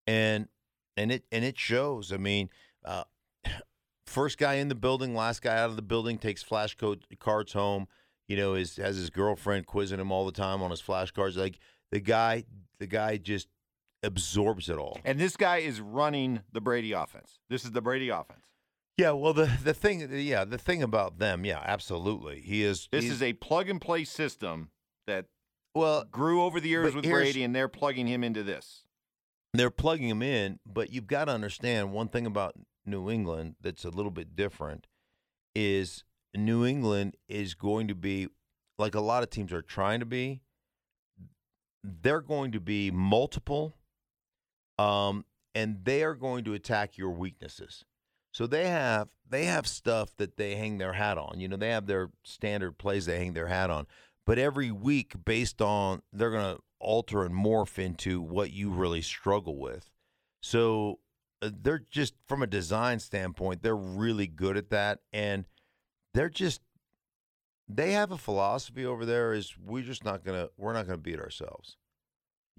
and 0.08 0.48
and 0.96 1.12
it 1.12 1.26
and 1.32 1.44
it 1.44 1.58
shows. 1.58 2.14
I 2.14 2.18
mean, 2.18 2.50
uh, 2.86 3.04
first 4.06 4.38
guy 4.38 4.56
in 4.56 4.70
the 4.70 4.76
building, 4.76 5.16
last 5.16 5.42
guy 5.42 5.58
out 5.58 5.70
of 5.70 5.76
the 5.76 5.82
building 5.82 6.18
takes 6.18 6.44
flashcard 6.44 7.02
cards 7.20 7.54
home. 7.54 7.88
You 8.28 8.38
know, 8.38 8.54
is 8.54 8.78
has 8.78 8.96
his 8.96 9.10
girlfriend 9.10 9.66
quizzing 9.66 10.00
him 10.00 10.12
all 10.12 10.26
the 10.26 10.32
time 10.32 10.62
on 10.62 10.70
his 10.70 10.82
flashcards. 10.82 11.36
Like 11.36 11.60
the 11.92 12.00
guy, 12.00 12.46
the 12.80 12.88
guy 12.88 13.18
just 13.18 13.48
absorbs 14.04 14.70
it 14.70 14.78
all. 14.78 15.00
And 15.04 15.20
this 15.20 15.36
guy 15.38 15.58
is 15.58 15.82
running 15.82 16.42
the 16.52 16.62
Brady 16.62 16.92
offense. 16.94 17.40
This 17.50 17.66
is 17.66 17.72
the 17.72 17.82
Brady 17.82 18.10
offense. 18.10 18.46
Yeah, 18.98 19.12
well, 19.12 19.34
the 19.34 19.50
the 19.64 19.74
thing, 19.74 20.10
yeah, 20.12 20.44
the 20.44 20.58
thing 20.58 20.84
about 20.84 21.20
them, 21.20 21.46
yeah, 21.46 21.62
absolutely. 21.64 22.42
He 22.42 22.64
is. 22.64 22.90
This 22.92 23.06
is 23.06 23.22
a 23.22 23.34
plug 23.34 23.70
and 23.70 23.80
play 23.80 24.04
system 24.04 24.72
that 25.08 25.26
well, 25.74 26.04
grew 26.04 26.44
over 26.44 26.60
the 26.60 26.68
years 26.68 26.94
with 26.94 27.06
Brady, 27.06 27.44
and 27.44 27.56
they're 27.56 27.70
plugging 27.70 28.08
him 28.08 28.24
into 28.24 28.44
this. 28.44 28.84
they're 29.54 29.70
plugging 29.72 30.10
him 30.10 30.22
in, 30.22 30.60
but 30.66 30.92
you've 30.92 31.08
got 31.08 31.26
to 31.26 31.32
understand 31.32 31.94
one 31.94 32.10
thing 32.10 32.26
about 32.26 32.56
New 32.86 33.10
England 33.10 33.56
that's 33.62 33.86
a 33.86 33.90
little 33.90 34.12
bit 34.12 34.36
different 34.36 34.88
is 35.56 36.04
New 36.36 36.66
England 36.66 37.16
is 37.28 37.54
going 37.54 37.88
to 37.88 37.96
be 37.96 38.28
like 38.78 38.96
a 38.96 39.02
lot 39.02 39.24
of 39.24 39.30
teams 39.30 39.54
are 39.54 39.62
trying 39.62 40.00
to 40.02 40.06
be. 40.06 40.42
They're 41.84 42.22
going 42.22 42.52
to 42.52 42.60
be 42.60 42.92
multiple, 42.92 43.78
um, 44.80 45.26
and 45.54 45.84
they 45.84 46.04
are 46.04 46.16
going 46.16 46.46
to 46.46 46.54
attack 46.54 46.98
your 46.98 47.12
weaknesses. 47.12 47.84
So 48.32 48.48
they 48.48 48.68
have 48.68 49.10
they 49.30 49.46
have 49.46 49.68
stuff 49.68 50.16
that 50.18 50.38
they 50.38 50.56
hang 50.56 50.78
their 50.78 50.94
hat 50.94 51.18
on. 51.18 51.40
You 51.40 51.50
know, 51.50 51.58
they 51.58 51.72
have 51.72 51.88
their 51.88 52.12
standard 52.24 52.78
plays 52.78 53.06
they 53.06 53.18
hang 53.18 53.34
their 53.34 53.48
hat 53.48 53.70
on. 53.70 53.88
But 54.26 54.40
every 54.40 54.72
week, 54.72 55.14
based 55.26 55.62
on 55.62 56.02
they're 56.14 56.32
going 56.32 56.56
to 56.56 56.62
alter 56.80 57.26
and 57.26 57.36
morph 57.36 57.78
into 57.78 58.22
what 58.22 58.52
you 58.52 58.70
really 58.70 59.02
struggle 59.02 59.58
with. 59.58 59.90
So 60.42 61.00
uh, 61.42 61.50
they're 61.62 61.86
just 61.90 62.14
from 62.28 62.42
a 62.42 62.48
design 62.48 63.00
standpoint, 63.00 63.62
they're 63.62 63.76
really 63.76 64.28
good 64.28 64.56
at 64.56 64.70
that, 64.70 65.00
and 65.12 65.46
they're 66.14 66.30
just 66.30 66.62
they 67.68 67.92
have 67.92 68.12
a 68.12 68.18
philosophy 68.18 68.86
over 68.86 69.06
there 69.06 69.34
is 69.34 69.56
we're 69.58 69.84
just 69.84 70.06
not 70.06 70.24
gonna 70.24 70.48
we're 70.56 70.74
not 70.74 70.86
gonna 70.86 70.98
beat 70.98 71.20
ourselves. 71.20 71.76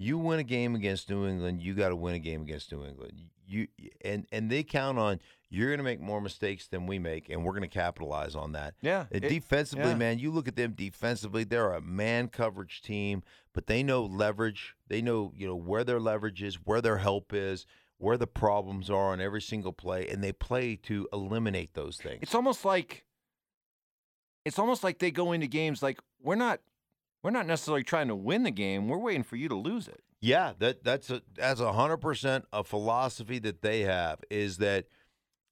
You 0.03 0.17
win 0.17 0.39
a 0.39 0.45
game 0.45 0.75
against 0.75 1.11
New 1.11 1.27
England, 1.27 1.61
you 1.61 1.75
got 1.75 1.91
to 1.91 1.97
win 1.97 2.15
a 2.15 2.19
game 2.19 2.41
against 2.41 2.73
New 2.73 2.85
England. 2.87 3.13
You 3.47 3.69
and 4.03 4.27
and 4.33 4.51
they 4.51 4.63
count 4.63 4.99
on 4.99 5.21
you're 5.51 5.69
going 5.69 5.79
to 5.79 5.85
make 5.85 6.01
more 6.01 6.21
mistakes 6.23 6.69
than 6.69 6.87
we 6.87 6.99
make, 6.99 7.29
and 7.29 7.45
we're 7.45 7.53
going 7.53 7.63
to 7.63 7.69
capitalize 7.69 8.35
on 8.37 8.53
that. 8.53 8.75
Yeah, 8.81 9.07
And 9.13 9.25
it- 9.25 9.29
defensively, 9.29 9.91
yeah. 9.91 9.97
man, 9.97 10.19
you 10.19 10.31
look 10.31 10.49
at 10.49 10.57
them 10.57 10.73
defensively; 10.73 11.45
they're 11.45 11.73
a 11.75 11.83
man 11.83 12.29
coverage 12.29 12.81
team, 12.81 13.23
but 13.53 13.67
they 13.67 13.83
know 13.83 14.05
leverage. 14.05 14.75
They 14.89 15.03
know 15.03 15.33
you 15.37 15.47
know 15.49 15.57
where 15.57 15.85
their 15.85 16.01
leverage 16.01 16.43
is, 16.43 16.55
where 16.65 16.81
their 16.81 16.99
help 16.99 17.35
is, 17.35 17.67
where 17.99 18.17
the 18.17 18.27
problems 18.29 18.89
are 18.89 19.11
on 19.13 19.21
every 19.21 19.43
single 19.43 19.73
play, 19.73 20.09
and 20.09 20.25
they 20.25 20.33
play 20.33 20.77
to 20.85 21.07
eliminate 21.13 21.75
those 21.75 21.99
things. 21.99 22.21
It's 22.23 22.35
almost 22.35 22.65
like 22.65 23.05
it's 24.47 24.59
almost 24.59 24.83
like 24.83 24.99
they 24.99 25.11
go 25.11 25.33
into 25.33 25.47
games 25.47 25.83
like 25.83 26.01
we're 26.23 26.37
not 26.37 26.61
we're 27.23 27.31
not 27.31 27.47
necessarily 27.47 27.83
trying 27.85 28.09
to 28.09 28.17
win 28.17 28.43
the 28.43 28.51
game. 28.51 28.89
We're 28.89 28.99
waiting 28.99 29.23
for 29.23 29.37
you 29.37 29.49
to 29.49 29.55
lose 29.55 29.89
it. 29.89 30.03
Yeah, 30.21 30.53
that 30.59 30.85
that's 30.85 31.11
a 31.11 31.23
that's 31.35 31.61
a 31.61 31.73
hundred 31.73 31.99
percent 31.99 32.45
a 32.53 32.63
philosophy 32.65 33.39
that 33.41 33.63
they 33.63 33.81
have 33.83 34.21
is 34.31 34.59
that 34.59 34.87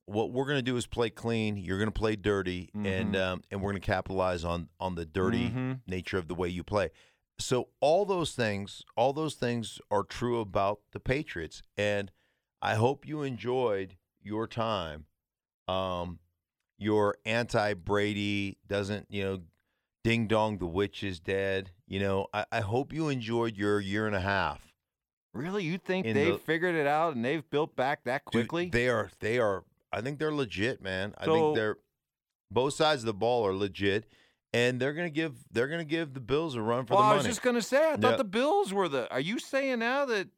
what 0.07 0.31
we're 0.33 0.45
going 0.47 0.59
to 0.59 0.63
do 0.63 0.77
is 0.77 0.87
play 0.87 1.11
clean. 1.11 1.57
You're 1.57 1.79
going 1.79 1.89
to 1.89 1.99
play 1.99 2.17
dirty, 2.17 2.71
and 2.75 3.15
Mhm. 3.15 3.17
um, 3.21 3.43
and 3.51 3.61
we're 3.63 3.73
going 3.73 3.81
to 3.83 3.87
capitalize 3.87 4.45
on 4.45 4.69
on 4.81 4.95
the 4.95 5.05
dirty 5.07 5.51
Mhm. 5.51 5.81
nature 5.87 6.19
of 6.19 6.29
the 6.29 6.35
way 6.35 6.49
you 6.49 6.63
play. 6.65 6.91
So 7.39 7.69
all 7.81 8.05
those 8.05 8.35
things, 8.35 8.83
all 8.97 9.13
those 9.13 9.35
things 9.37 9.81
are 9.91 10.03
true 10.03 10.41
about 10.41 10.81
the 10.93 11.01
Patriots, 11.01 11.63
and 11.77 12.11
I 12.61 12.75
hope 12.75 13.07
you 13.07 13.23
enjoyed 13.23 13.97
your 14.21 14.47
time. 14.47 15.07
Um, 15.69 16.19
your 16.79 17.17
anti 17.25 17.75
Brady 17.75 18.59
doesn't 18.67 19.07
you 19.11 19.23
know 19.25 19.41
ding 20.09 20.27
dong 20.27 20.59
the 20.59 20.67
witch 20.67 21.03
is 21.03 21.21
dead. 21.21 21.71
You 21.87 22.01
know, 22.01 22.27
I, 22.33 22.45
I 22.51 22.61
hope 22.61 22.93
you 22.93 23.09
enjoyed 23.09 23.57
your 23.57 23.81
year 23.81 24.07
and 24.07 24.17
a 24.17 24.21
half. 24.21 24.61
Really, 25.35 25.65
you 25.65 25.77
think 25.79 26.07
In 26.07 26.15
they've 26.15 26.33
the- 26.35 26.39
figured 26.39 26.75
it 26.75 26.87
out 26.87 27.15
and 27.15 27.25
they've 27.25 27.49
built 27.51 27.77
back 27.77 28.05
that 28.05 28.23
Dude, 28.31 28.49
quickly? 28.49 28.71
they 28.71 28.89
are. 28.89 29.11
They 29.21 29.39
are. 29.39 29.65
I 29.93 30.01
think 30.01 30.19
they're 30.19 30.33
legit, 30.33 30.83
man. 30.83 31.15
I 31.19 31.25
So- 31.27 31.35
think 31.35 31.57
they're 31.57 31.77
both 32.51 32.75
sides 32.75 33.03
of 33.03 33.07
the 33.07 33.15
ball 33.15 33.47
are 33.47 33.55
legit, 33.55 34.07
and 34.55 34.81
they're 34.81 34.95
gonna 34.95 35.11
give 35.11 35.35
they're 35.51 35.69
gonna 35.69 35.85
give 35.85 36.15
the 36.15 36.21
Bills 36.21 36.55
a 36.55 36.63
run 36.63 36.87
for 36.87 36.95
the 36.95 36.95
money. 36.95 37.01
well, 37.01 37.03
the 37.03 37.05
I 37.05 37.17
money. 37.17 37.19
was 37.19 37.27
just 37.27 37.43
gonna 37.43 37.61
say, 37.63 37.91
I 37.93 37.97
thought 37.97 38.13
Yeah. 38.13 38.17
the 38.17 38.25
Bills 38.25 38.73
were 38.73 38.89
the. 38.89 39.11
Are 39.13 39.21
you 39.21 39.39
saying 39.39 39.79
now 39.81 40.07
that 40.07 40.29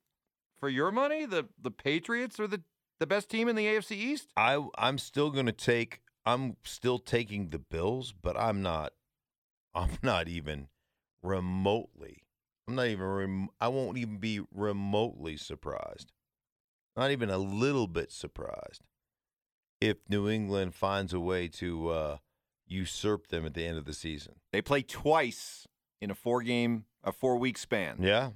for 0.58 0.68
your 0.68 0.90
money, 0.90 1.24
the 1.26 1.46
the 1.60 1.70
Patriots 1.70 2.40
are 2.40 2.48
the 2.48 2.62
the 2.98 3.06
best 3.06 3.30
team 3.30 3.48
in 3.48 3.54
the 3.56 3.66
AFC 3.66 3.92
East? 3.96 4.32
I 4.36 4.66
I'm 4.76 4.98
still 4.98 5.30
gonna 5.30 5.52
take. 5.52 6.00
I'm 6.26 6.56
still 6.64 6.98
taking 6.98 7.50
the 7.50 7.58
Bills, 7.60 8.12
but 8.12 8.36
I'm 8.36 8.60
not. 8.62 8.92
I'm 9.74 9.90
not 10.02 10.28
even 10.28 10.68
remotely. 11.22 12.24
I'm 12.68 12.74
not 12.74 12.86
even. 12.86 13.04
Rem, 13.04 13.48
I 13.60 13.68
won't 13.68 13.98
even 13.98 14.18
be 14.18 14.40
remotely 14.52 15.36
surprised. 15.36 16.12
Not 16.96 17.10
even 17.10 17.30
a 17.30 17.38
little 17.38 17.86
bit 17.86 18.12
surprised 18.12 18.82
if 19.80 19.96
New 20.08 20.28
England 20.28 20.74
finds 20.74 21.12
a 21.12 21.20
way 21.20 21.48
to 21.48 21.88
uh, 21.88 22.16
usurp 22.66 23.28
them 23.28 23.46
at 23.46 23.54
the 23.54 23.64
end 23.64 23.78
of 23.78 23.84
the 23.84 23.94
season. 23.94 24.34
They 24.52 24.60
play 24.60 24.82
twice 24.82 25.66
in 26.00 26.10
a 26.10 26.14
four 26.14 26.42
game, 26.42 26.84
a 27.02 27.12
four 27.12 27.36
week 27.36 27.58
span. 27.58 27.96
Yeah, 28.00 28.30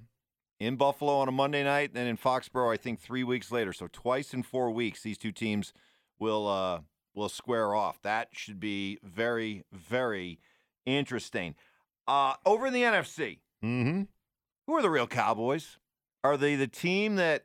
in 0.60 0.76
Buffalo 0.76 1.14
on 1.18 1.28
a 1.28 1.32
Monday 1.32 1.64
night, 1.64 1.90
and 1.90 1.96
then 1.96 2.06
in 2.06 2.16
Foxborough, 2.16 2.72
I 2.72 2.76
think 2.76 3.00
three 3.00 3.24
weeks 3.24 3.52
later. 3.52 3.72
So 3.72 3.88
twice 3.92 4.32
in 4.32 4.42
four 4.42 4.70
weeks, 4.70 5.02
these 5.02 5.18
two 5.18 5.32
teams 5.32 5.72
will 6.18 6.48
uh, 6.48 6.80
will 7.14 7.28
square 7.28 7.74
off. 7.74 8.00
That 8.02 8.28
should 8.32 8.60
be 8.60 8.98
very, 9.02 9.64
very 9.72 10.38
interesting. 10.86 11.54
Uh, 12.06 12.34
over 12.44 12.66
in 12.66 12.72
the 12.72 12.82
NFC, 12.82 13.38
Mm-hmm. 13.64 14.02
who 14.66 14.72
are 14.74 14.82
the 14.82 14.90
real 14.90 15.06
Cowboys? 15.06 15.78
Are 16.22 16.36
they 16.36 16.54
the 16.54 16.66
team 16.66 17.16
that 17.16 17.44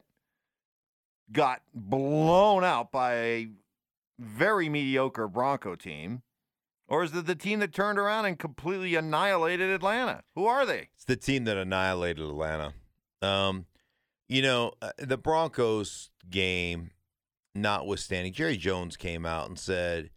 got 1.31 1.62
blown 1.74 2.63
out 2.63 2.91
by 2.91 3.13
a 3.15 3.48
very 4.17 4.67
mediocre 4.69 5.27
Bronco 5.27 5.75
team? 5.75 6.22
Or 6.88 7.03
is 7.03 7.13
it 7.15 7.25
the 7.27 7.36
team 7.36 7.60
that 7.60 7.72
turned 7.74 8.00
around 8.00 8.25
and 8.25 8.38
completely 8.39 8.96
annihilated 8.96 9.69
Atlanta? 9.69 10.24
Who 10.36 10.46
are 10.48 10.65
they? 10.65 10.89
It's 10.96 11.05
the 11.05 11.15
team 11.15 11.43
that 11.46 11.55
annihilated 11.55 12.24
Atlanta. 12.27 12.74
Um, 13.22 13.65
you 14.27 14.41
know, 14.41 14.74
uh, 14.81 14.91
the 14.98 15.17
Broncos 15.17 16.10
game, 16.29 16.89
notwithstanding, 17.53 18.34
Jerry 18.34 18.58
Jones 18.58 18.98
came 18.98 19.25
out 19.25 19.48
and 19.48 19.60
said 19.60 20.10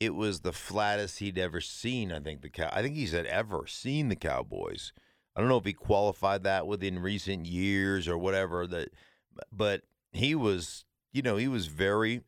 it 0.00 0.14
was 0.14 0.40
the 0.40 0.52
flattest 0.52 1.18
he'd 1.18 1.38
ever 1.38 1.60
seen. 1.60 2.12
I 2.12 2.20
think 2.20 2.42
the 2.42 2.48
cow. 2.48 2.70
I 2.72 2.82
think 2.82 2.94
he 2.94 3.06
said 3.06 3.26
ever 3.26 3.66
seen 3.66 4.08
the 4.08 4.16
Cowboys. 4.16 4.92
I 5.34 5.40
don't 5.40 5.48
know 5.48 5.58
if 5.58 5.64
he 5.64 5.72
qualified 5.72 6.44
that 6.44 6.66
within 6.66 6.98
recent 6.98 7.46
years 7.46 8.08
or 8.08 8.18
whatever. 8.18 8.66
That, 8.66 8.90
but 9.52 9.82
he 10.12 10.34
was, 10.34 10.84
you 11.12 11.22
know, 11.22 11.36
he 11.36 11.48
was 11.48 11.66
very, 11.66 12.22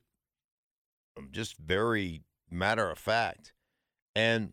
um, 1.16 1.28
just 1.30 1.56
very 1.58 2.22
matter 2.50 2.90
of 2.90 2.98
fact, 2.98 3.52
and 4.14 4.52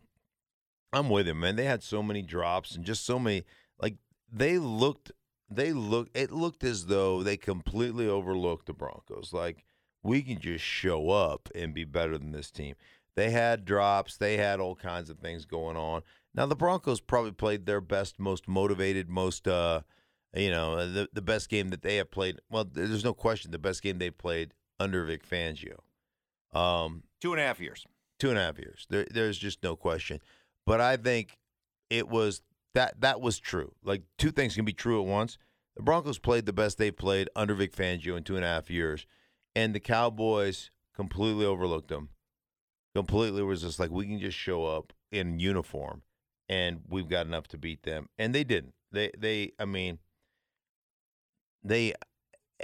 I'm 0.94 1.10
with 1.10 1.28
him, 1.28 1.40
man. 1.40 1.56
They 1.56 1.66
had 1.66 1.84
so 1.84 2.02
many 2.02 2.22
drops 2.22 2.76
and 2.76 2.86
just 2.86 3.06
so 3.06 3.20
many 3.20 3.44
like 3.80 3.96
they 4.32 4.58
looked 4.58 5.12
they 5.50 5.74
looked 5.74 6.16
it 6.18 6.32
looked 6.32 6.64
as 6.64 6.86
though 6.86 7.24
they 7.24 7.38
completely 7.38 8.08
overlooked 8.08 8.68
the 8.68 8.74
Broncos. 8.74 9.34
Like 9.34 9.66
we 10.04 10.22
can 10.22 10.40
just 10.40 10.64
show 10.64 11.10
up 11.10 11.50
and 11.54 11.74
be 11.74 11.84
better 11.84 12.18
than 12.18 12.32
this 12.32 12.52
team. 12.52 12.76
They 13.18 13.32
had 13.32 13.66
drops, 13.66 14.16
they 14.16 14.38
had 14.38 14.62
all 14.62 14.76
kinds 14.76 15.10
of 15.10 15.18
things 15.20 15.44
going 15.44 15.76
on. 15.76 16.04
Now 16.34 16.46
the 16.46 16.56
Broncos 16.56 17.02
probably 17.02 17.32
played 17.34 17.66
their 17.66 17.82
best, 17.82 18.20
most 18.20 18.48
motivated, 18.48 19.10
most 19.10 19.48
uh 19.48 19.82
you 20.36 20.52
know, 20.52 20.88
the 20.90 21.10
the 21.12 21.22
best 21.22 21.50
game 21.50 21.70
that 21.70 21.82
they 21.82 21.98
have 21.98 22.12
played. 22.12 22.40
Well, 22.50 22.64
there's 22.72 23.04
no 23.04 23.14
question 23.14 23.52
the 23.52 23.58
best 23.60 23.82
game 23.82 23.98
they 23.98 24.12
played 24.12 24.54
under 24.80 25.04
Vic 25.04 25.28
Fangio. 25.28 25.80
Um 26.58 27.04
Two 27.20 27.34
and 27.34 27.42
a 27.42 27.46
half 27.46 27.60
years. 27.60 27.86
two 28.20 28.30
and 28.30 28.38
a 28.38 28.42
half 28.44 28.60
years. 28.60 28.86
There, 28.90 29.08
there's 29.12 29.38
just 29.40 29.64
no 29.64 29.76
question. 29.76 30.20
But 30.66 30.80
I 30.80 30.96
think 30.96 31.40
it 31.90 32.08
was 32.08 32.44
that 32.76 33.02
that 33.02 33.20
was 33.20 33.40
true. 33.40 33.74
Like 33.84 34.04
two 34.20 34.32
things 34.32 34.56
can 34.56 34.66
be 34.66 34.74
true 34.74 35.02
at 35.02 35.08
once. 35.08 35.38
The 35.76 35.82
Broncos 35.84 36.20
played 36.20 36.46
the 36.46 36.54
best 36.54 36.78
they 36.78 36.92
played 36.92 37.30
under 37.36 37.56
Vic 37.56 37.76
Fangio 37.76 38.16
in 38.16 38.24
two 38.24 38.36
and 38.36 38.46
a 38.46 38.48
half 38.48 38.70
years, 38.70 39.08
and 39.56 39.74
the 39.74 39.80
Cowboys 39.80 40.70
completely 40.96 41.46
overlooked 41.46 41.88
them. 41.90 42.10
Completely 42.98 43.44
was 43.44 43.62
just 43.62 43.80
like 43.80 43.92
we 43.92 44.08
can 44.08 44.20
just 44.20 44.36
show 44.36 44.66
up 44.66 44.92
in 45.12 45.40
uniform, 45.40 46.02
and 46.50 46.82
we've 46.90 47.08
got 47.08 47.28
enough 47.28 47.48
to 47.50 47.58
beat 47.58 47.84
them, 47.84 48.10
and 48.18 48.34
they 48.34 48.44
didn't. 48.44 48.74
They 48.92 49.12
they 49.16 49.52
I 49.60 49.66
mean, 49.66 50.00
they 51.64 51.94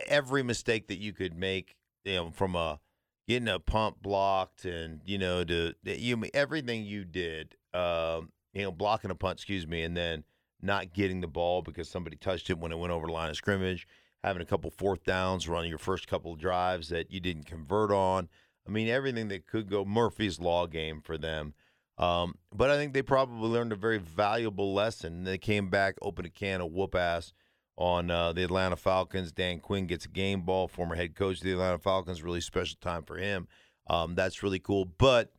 every 0.07 0.41
mistake 0.41 0.87
that 0.87 0.97
you 0.97 1.13
could 1.13 1.37
make, 1.37 1.75
you 2.03 2.15
know, 2.15 2.31
from 2.31 2.55
a 2.55 2.79
getting 3.27 3.47
a 3.47 3.59
pump 3.59 4.01
blocked 4.01 4.65
and 4.65 5.01
you 5.05 5.19
know 5.19 5.43
to 5.43 5.75
you 5.83 6.23
everything 6.33 6.83
you 6.83 7.05
did 7.05 7.55
um, 7.75 8.31
you 8.53 8.63
know 8.63 8.71
blocking 8.71 9.11
a 9.11 9.15
punt 9.15 9.37
excuse 9.37 9.67
me 9.67 9.83
and 9.83 9.95
then 9.95 10.23
not 10.63 10.93
getting 10.93 11.21
the 11.21 11.27
ball 11.27 11.61
because 11.61 11.87
somebody 11.87 12.15
touched 12.15 12.49
it 12.49 12.57
when 12.57 12.71
it 12.71 12.77
went 12.77 12.91
over 12.91 13.05
the 13.05 13.13
line 13.13 13.29
of 13.29 13.35
scrimmage 13.35 13.87
having 14.23 14.41
a 14.41 14.45
couple 14.45 14.71
fourth 14.71 15.03
downs 15.03 15.47
running 15.47 15.69
your 15.69 15.77
first 15.77 16.07
couple 16.07 16.33
of 16.33 16.39
drives 16.39 16.89
that 16.89 17.11
you 17.11 17.19
didn't 17.19 17.45
convert 17.45 17.91
on 17.91 18.27
i 18.67 18.72
mean 18.72 18.88
everything 18.88 19.27
that 19.27 19.48
could 19.48 19.70
go 19.70 19.86
murphy's 19.86 20.39
law 20.39 20.65
game 20.65 21.01
for 21.01 21.17
them 21.17 21.53
um, 21.98 22.36
but 22.53 22.70
i 22.70 22.75
think 22.75 22.93
they 22.93 23.01
probably 23.01 23.50
learned 23.50 23.72
a 23.72 23.75
very 23.77 24.00
valuable 24.00 24.74
lesson 24.74 25.24
they 25.24 25.38
came 25.38 25.70
back 25.70 25.96
opened 26.01 26.27
a 26.27 26.32
can 26.32 26.62
of 26.62 26.72
whoop 26.72 26.96
ass 26.96 27.34
on 27.77 28.12
uh, 28.12 28.34
the 28.34 28.43
Atlanta 28.43 28.75
Falcons. 28.75 29.32
Dan 29.32 29.60
Quinn 29.60 29.88
gets 29.88 30.05
a 30.05 30.10
game 30.10 30.41
ball, 30.41 30.67
former 30.67 30.96
head 30.96 31.15
coach 31.15 31.38
of 31.38 31.43
the 31.43 31.53
Atlanta 31.53 31.79
Falcons. 31.79 32.22
Really 32.22 32.41
special 32.41 32.77
time 32.82 33.03
for 33.03 33.17
him. 33.17 33.48
Um, 33.89 34.15
that's 34.15 34.43
really 34.43 34.60
cool. 34.60 34.86
But 34.86 35.32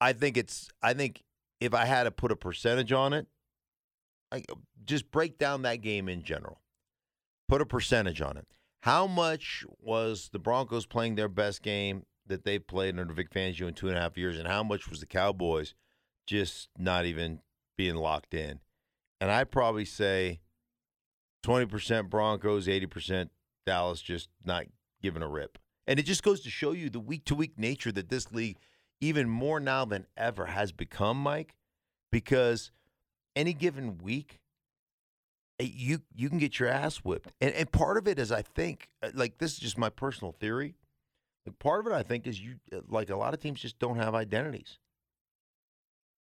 I 0.00 0.12
think 0.12 0.36
it's. 0.36 0.68
I 0.82 0.94
think 0.94 1.22
if 1.60 1.74
I 1.74 1.84
had 1.84 2.04
to 2.04 2.10
put 2.10 2.32
a 2.32 2.36
percentage 2.36 2.92
on 2.92 3.12
it, 3.12 3.26
I, 4.30 4.42
just 4.84 5.10
break 5.10 5.38
down 5.38 5.62
that 5.62 5.82
game 5.82 6.08
in 6.08 6.22
general. 6.22 6.60
Put 7.48 7.60
a 7.60 7.66
percentage 7.66 8.20
on 8.20 8.36
it. 8.36 8.46
How 8.82 9.06
much 9.06 9.64
was 9.80 10.30
the 10.32 10.38
Broncos 10.38 10.86
playing 10.86 11.16
their 11.16 11.28
best 11.28 11.62
game 11.62 12.04
that 12.26 12.44
they 12.44 12.58
played 12.58 12.98
under 12.98 13.12
Vic 13.12 13.30
Fangio 13.30 13.68
in 13.68 13.74
two 13.74 13.88
and 13.88 13.96
a 13.96 14.00
half 14.00 14.16
years, 14.16 14.38
and 14.38 14.48
how 14.48 14.62
much 14.62 14.88
was 14.88 15.00
the 15.00 15.06
Cowboys 15.06 15.74
just 16.26 16.68
not 16.78 17.04
even 17.04 17.40
being 17.76 17.96
locked 17.96 18.34
in? 18.34 18.60
And 19.20 19.30
I'd 19.30 19.50
probably 19.50 19.84
say 19.84 20.40
20% 21.44 22.10
Broncos, 22.10 22.66
80% 22.66 23.30
Dallas 23.64 24.00
just 24.00 24.28
not 24.44 24.66
giving 25.02 25.22
a 25.22 25.28
rip. 25.28 25.58
And 25.86 25.98
it 25.98 26.04
just 26.04 26.22
goes 26.22 26.40
to 26.40 26.50
show 26.50 26.72
you 26.72 26.90
the 26.90 27.00
week 27.00 27.24
to 27.26 27.34
week 27.34 27.58
nature 27.58 27.92
that 27.92 28.08
this 28.08 28.32
league, 28.32 28.58
even 29.00 29.28
more 29.28 29.60
now 29.60 29.84
than 29.84 30.06
ever, 30.16 30.46
has 30.46 30.72
become, 30.72 31.16
Mike, 31.16 31.54
because 32.10 32.72
any 33.36 33.52
given 33.52 33.98
week, 33.98 34.40
eh, 35.60 35.68
you 35.72 36.00
you 36.14 36.28
can 36.28 36.38
get 36.38 36.58
your 36.58 36.68
ass 36.68 36.98
whipped. 36.98 37.32
And, 37.40 37.54
and 37.54 37.70
part 37.70 37.98
of 37.98 38.08
it 38.08 38.18
is, 38.18 38.32
I 38.32 38.42
think, 38.42 38.88
uh, 39.02 39.10
like 39.14 39.38
this 39.38 39.52
is 39.52 39.58
just 39.58 39.78
my 39.78 39.90
personal 39.90 40.32
theory. 40.32 40.74
Like 41.46 41.58
part 41.58 41.80
of 41.80 41.92
it, 41.92 41.94
I 41.94 42.02
think, 42.02 42.26
is 42.26 42.40
you 42.40 42.56
uh, 42.72 42.80
like 42.88 43.10
a 43.10 43.16
lot 43.16 43.34
of 43.34 43.40
teams 43.40 43.60
just 43.60 43.78
don't 43.78 43.96
have 43.96 44.14
identities. 44.14 44.78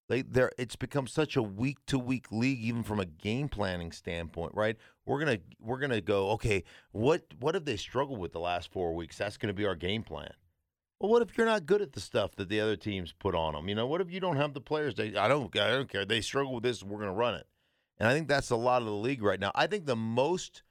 They 0.08 0.22
there 0.22 0.51
it's 0.58 0.75
become 0.75 1.08
such 1.08 1.36
a 1.36 1.41
week 1.41 1.77
to 1.88 1.98
week 1.98 2.32
league, 2.32 2.60
even 2.60 2.84
from 2.84 3.00
a 3.00 3.05
game 3.05 3.50
planning 3.50 3.91
standpoint, 3.91 4.53
right? 4.53 4.77
We're 5.05 5.20
gonna 5.20 5.39
we're 5.60 5.79
gonna 5.79 6.01
go, 6.01 6.29
okay, 6.32 6.63
what 6.91 7.24
what 7.39 7.55
have 7.55 7.65
they 7.65 7.77
struggled 7.77 8.20
with 8.20 8.32
the 8.32 8.39
last 8.39 8.72
four 8.72 8.94
weeks? 8.94 9.17
That's 9.17 9.38
gonna 9.38 9.53
be 9.53 9.65
our 9.65 9.75
game 9.75 10.03
plan. 10.03 10.32
Well, 11.00 11.12
what 11.12 11.22
if 11.24 11.38
you're 11.38 11.48
not 11.48 11.65
good 11.65 11.82
at 11.82 11.94
the 11.94 12.00
stuff 12.00 12.36
that 12.36 12.50
the 12.50 12.62
other 12.62 12.75
teams 12.75 13.13
put 13.13 13.36
on 13.36 13.53
them? 13.53 13.67
You 13.67 13.75
know, 13.75 13.88
what 13.88 14.00
if 14.00 14.12
you 14.12 14.20
don't 14.20 14.38
have 14.38 14.53
the 14.53 14.62
players? 14.62 14.96
They, 14.96 15.15
I 15.15 15.27
don't 15.27 15.55
I 15.58 15.72
don't 15.72 15.89
care. 15.89 16.05
They 16.05 16.22
struggle 16.22 16.53
with 16.53 16.63
this. 16.63 16.84
We're 16.84 17.00
gonna 17.00 17.13
run 17.13 17.36
it, 17.36 17.48
and 17.98 18.08
I 18.08 18.13
think 18.13 18.27
that's 18.27 18.51
a 18.51 18.55
lot 18.55 18.84
of 18.84 18.88
the 18.88 18.94
league 18.94 19.24
right 19.24 19.39
now. 19.39 19.51
I 19.55 19.65
think 19.65 19.88
the 19.88 19.96
most 19.96 20.62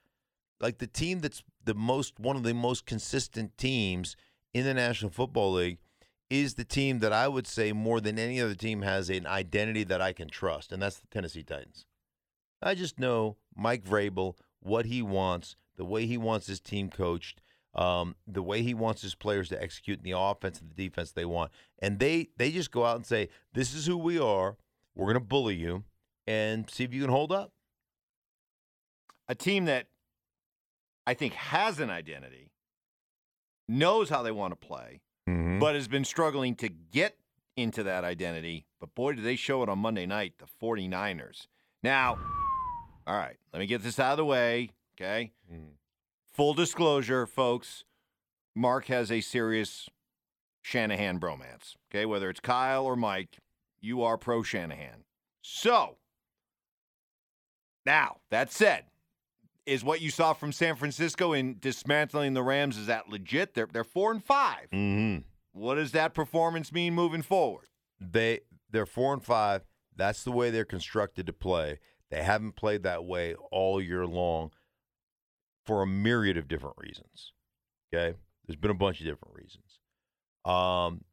like 0.61 0.77
the 0.77 0.87
team 0.87 1.19
that's 1.19 1.43
the 1.63 1.75
most 1.75 2.19
one 2.19 2.37
of 2.37 2.43
the 2.43 2.53
most 2.53 2.85
consistent 2.85 3.57
teams 3.57 4.15
in 4.55 4.63
the 4.63 4.73
National 4.73 5.11
Football 5.11 5.51
League 5.51 5.79
is 6.29 6.53
the 6.53 6.63
team 6.63 6.99
that 6.99 7.11
I 7.11 7.27
would 7.27 7.45
say 7.45 7.73
more 7.73 7.99
than 7.99 8.17
any 8.17 8.39
other 8.39 8.55
team 8.55 8.83
has 8.83 9.09
an 9.09 9.27
identity 9.27 9.83
that 9.83 10.01
I 10.01 10.13
can 10.13 10.29
trust, 10.29 10.71
and 10.71 10.81
that's 10.81 10.97
the 10.97 11.07
Tennessee 11.07 11.43
Titans. 11.43 11.85
I 12.61 12.73
just 12.73 12.97
know 12.97 13.35
Mike 13.53 13.83
Vrabel, 13.83 14.35
what 14.61 14.85
he 14.85 15.01
wants, 15.01 15.57
the 15.75 15.83
way 15.83 16.05
he 16.05 16.17
wants 16.17 16.47
his 16.47 16.61
team 16.61 16.89
coached, 16.89 17.41
um, 17.75 18.15
the 18.25 18.41
way 18.41 18.61
he 18.61 18.73
wants 18.73 19.01
his 19.01 19.13
players 19.13 19.49
to 19.49 19.61
execute 19.61 19.97
in 19.99 20.05
the 20.05 20.17
offense 20.17 20.61
and 20.61 20.69
the 20.69 20.87
defense 20.87 21.11
they 21.11 21.25
want, 21.25 21.51
and 21.79 21.99
they 21.99 22.29
they 22.37 22.49
just 22.49 22.71
go 22.71 22.85
out 22.85 22.95
and 22.95 23.05
say, 23.05 23.27
"This 23.51 23.73
is 23.73 23.85
who 23.85 23.97
we 23.97 24.17
are. 24.17 24.55
We're 24.95 25.07
going 25.07 25.15
to 25.15 25.19
bully 25.19 25.55
you, 25.55 25.83
and 26.25 26.69
see 26.69 26.85
if 26.85 26.93
you 26.93 27.01
can 27.01 27.11
hold 27.11 27.33
up." 27.33 27.51
A 29.27 29.35
team 29.35 29.65
that 29.65 29.87
I 31.05 31.13
think 31.13 31.33
has 31.33 31.81
an 31.81 31.89
identity, 31.89 32.51
knows 33.67 34.09
how 34.09 34.21
they 34.23 34.31
want 34.31 34.51
to 34.59 34.67
play, 34.67 35.01
Mm-hmm. 35.27 35.57
but 35.59 35.73
has 35.73 35.87
been 35.87 36.05
struggling 36.05 36.53
to 36.57 36.69
get 36.69 37.17
into 37.57 37.81
that 37.83 38.03
identity. 38.03 38.67
But 38.79 38.93
boy, 38.93 39.13
did 39.13 39.25
they 39.25 39.35
show 39.35 39.63
it 39.63 39.69
on 39.69 39.79
Monday 39.79 40.05
night, 40.05 40.33
the 40.37 40.45
49ers. 40.61 41.47
Now, 41.81 42.19
all 43.07 43.15
right, 43.17 43.37
let 43.51 43.59
me 43.59 43.65
get 43.65 43.81
this 43.81 43.97
out 43.99 44.11
of 44.11 44.17
the 44.17 44.25
way, 44.25 44.69
okay? 44.95 45.31
Mhm. 45.51 45.77
Full 46.31 46.53
disclosure, 46.53 47.25
folks, 47.25 47.85
Mark 48.53 48.85
has 48.85 49.11
a 49.11 49.19
serious 49.21 49.89
Shanahan 50.61 51.19
bromance, 51.19 51.75
okay? 51.89 52.05
Whether 52.05 52.29
it's 52.29 52.39
Kyle 52.39 52.85
or 52.85 52.95
Mike, 52.95 53.39
you 53.79 54.03
are 54.03 54.17
pro 54.17 54.43
Shanahan. 54.43 55.05
So, 55.41 55.97
now, 57.85 58.17
that 58.29 58.51
said, 58.51 58.85
is 59.65 59.83
what 59.83 60.01
you 60.01 60.09
saw 60.09 60.33
from 60.33 60.51
San 60.51 60.75
Francisco 60.75 61.33
in 61.33 61.57
dismantling 61.59 62.33
the 62.33 62.43
Rams 62.43 62.77
is 62.77 62.87
that 62.87 63.09
legit? 63.09 63.53
They're 63.53 63.67
they're 63.71 63.83
4 63.83 64.11
and 64.11 64.23
5. 64.23 64.57
Mm-hmm. 64.71 65.17
What 65.55 65.75
does 65.75 65.93
that 65.93 66.13
performance 66.13 66.73
mean 66.73 66.93
moving 66.93 67.21
forward? 67.21 67.67
They 67.99 68.41
they're 68.69 68.85
four 68.85 69.13
and 69.13 69.23
five. 69.23 69.63
That's 69.95 70.23
the 70.23 70.31
way 70.31 70.49
they're 70.49 70.65
constructed 70.65 71.25
to 71.27 71.33
play. 71.33 71.79
They 72.11 72.21
haven't 72.21 72.57
played 72.57 72.83
that 72.83 73.05
way 73.05 73.35
all 73.51 73.81
year 73.81 74.05
long 74.05 74.51
for 75.65 75.81
a 75.81 75.87
myriad 75.87 76.35
of 76.35 76.49
different 76.49 76.75
reasons. 76.77 77.31
Okay, 77.93 78.17
there's 78.45 78.57
been 78.57 78.71
a 78.71 78.75
bunch 78.75 78.99
of 78.99 79.05
different 79.05 79.33
reasons. 79.33 79.79
Um, 80.43 81.05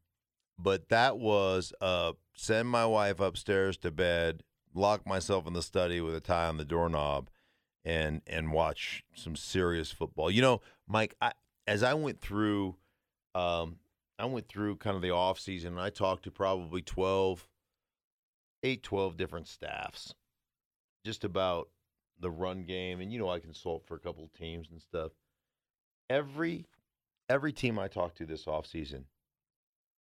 but 0.59 0.89
that 0.89 1.17
was 1.17 1.71
uh, 1.79 2.11
send 2.35 2.67
my 2.67 2.85
wife 2.85 3.21
upstairs 3.21 3.77
to 3.77 3.91
bed, 3.91 4.43
lock 4.73 5.07
myself 5.07 5.47
in 5.47 5.53
the 5.53 5.63
study 5.63 6.01
with 6.01 6.15
a 6.15 6.19
tie 6.19 6.47
on 6.47 6.57
the 6.57 6.65
doorknob, 6.65 7.29
and 7.85 8.21
and 8.27 8.51
watch 8.51 9.03
some 9.13 9.35
serious 9.35 9.91
football. 9.91 10.31
You 10.31 10.41
know, 10.41 10.61
Mike, 10.87 11.15
I, 11.21 11.33
as 11.67 11.83
I 11.83 11.93
went 11.93 12.19
through, 12.21 12.75
um, 13.35 13.77
I 14.17 14.25
went 14.25 14.47
through 14.47 14.77
kind 14.77 14.95
of 14.95 15.01
the 15.01 15.11
off 15.11 15.39
season. 15.39 15.73
And 15.73 15.81
I 15.81 15.89
talked 15.89 16.23
to 16.23 16.31
probably 16.31 16.81
12, 16.81 17.47
8, 18.63 18.83
12 18.83 19.17
different 19.17 19.47
staffs, 19.47 20.13
just 21.05 21.23
about 21.23 21.69
the 22.19 22.31
run 22.31 22.63
game. 22.63 23.01
And 23.01 23.11
you 23.11 23.19
know, 23.19 23.29
I 23.29 23.39
consult 23.39 23.85
for 23.85 23.95
a 23.95 23.99
couple 23.99 24.23
of 24.23 24.33
teams 24.33 24.69
and 24.71 24.81
stuff. 24.81 25.11
Every 26.09 26.65
every 27.29 27.53
team 27.53 27.79
I 27.79 27.87
talked 27.87 28.17
to 28.17 28.25
this 28.25 28.45
offseason 28.45 29.05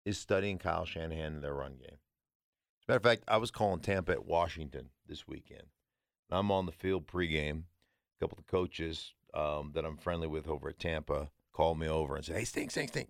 is 0.04 0.18
studying 0.18 0.58
Kyle 0.58 0.84
Shanahan 0.84 1.34
and 1.34 1.42
their 1.42 1.54
run 1.54 1.74
game. 1.74 1.98
As 2.80 2.88
a 2.88 2.92
matter 2.92 2.96
of 2.96 3.02
fact, 3.04 3.22
I 3.28 3.36
was 3.36 3.52
calling 3.52 3.80
Tampa 3.80 4.12
at 4.12 4.26
Washington 4.26 4.90
this 5.06 5.28
weekend. 5.28 5.68
I'm 6.30 6.50
on 6.50 6.66
the 6.66 6.72
field 6.72 7.06
pregame. 7.06 7.64
Couple 8.22 8.38
of 8.38 8.46
coaches 8.46 9.14
um, 9.34 9.72
that 9.74 9.84
I'm 9.84 9.96
friendly 9.96 10.28
with 10.28 10.46
over 10.46 10.68
at 10.68 10.78
Tampa 10.78 11.28
called 11.52 11.80
me 11.80 11.88
over 11.88 12.14
and 12.14 12.24
said, 12.24 12.36
"Hey, 12.36 12.44
stink, 12.44 12.70
stink, 12.70 12.90
stink." 12.90 13.08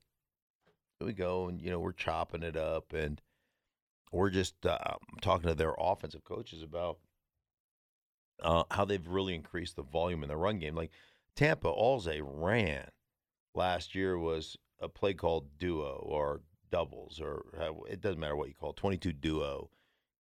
Here 0.98 1.06
we 1.06 1.12
go, 1.12 1.48
and 1.48 1.60
you 1.60 1.68
know 1.68 1.80
we're 1.80 1.92
chopping 1.92 2.42
it 2.42 2.56
up, 2.56 2.94
and 2.94 3.20
we're 4.10 4.30
just 4.30 4.64
uh, 4.64 4.78
talking 5.20 5.48
to 5.48 5.54
their 5.54 5.74
offensive 5.78 6.24
coaches 6.24 6.62
about 6.62 6.96
uh, 8.40 8.64
how 8.70 8.86
they've 8.86 9.06
really 9.06 9.34
increased 9.34 9.76
the 9.76 9.82
volume 9.82 10.22
in 10.22 10.30
the 10.30 10.36
run 10.38 10.58
game. 10.58 10.74
Like 10.74 10.92
Tampa, 11.36 11.68
all 11.68 12.00
they 12.00 12.22
ran 12.22 12.88
last 13.54 13.94
year 13.94 14.16
was 14.16 14.56
a 14.80 14.88
play 14.88 15.12
called 15.12 15.58
duo 15.58 16.02
or 16.06 16.40
doubles, 16.70 17.20
or 17.20 17.44
it 17.86 18.00
doesn't 18.00 18.18
matter 18.18 18.34
what 18.34 18.48
you 18.48 18.54
call 18.54 18.70
it, 18.70 18.76
22 18.76 19.12
duo, 19.12 19.68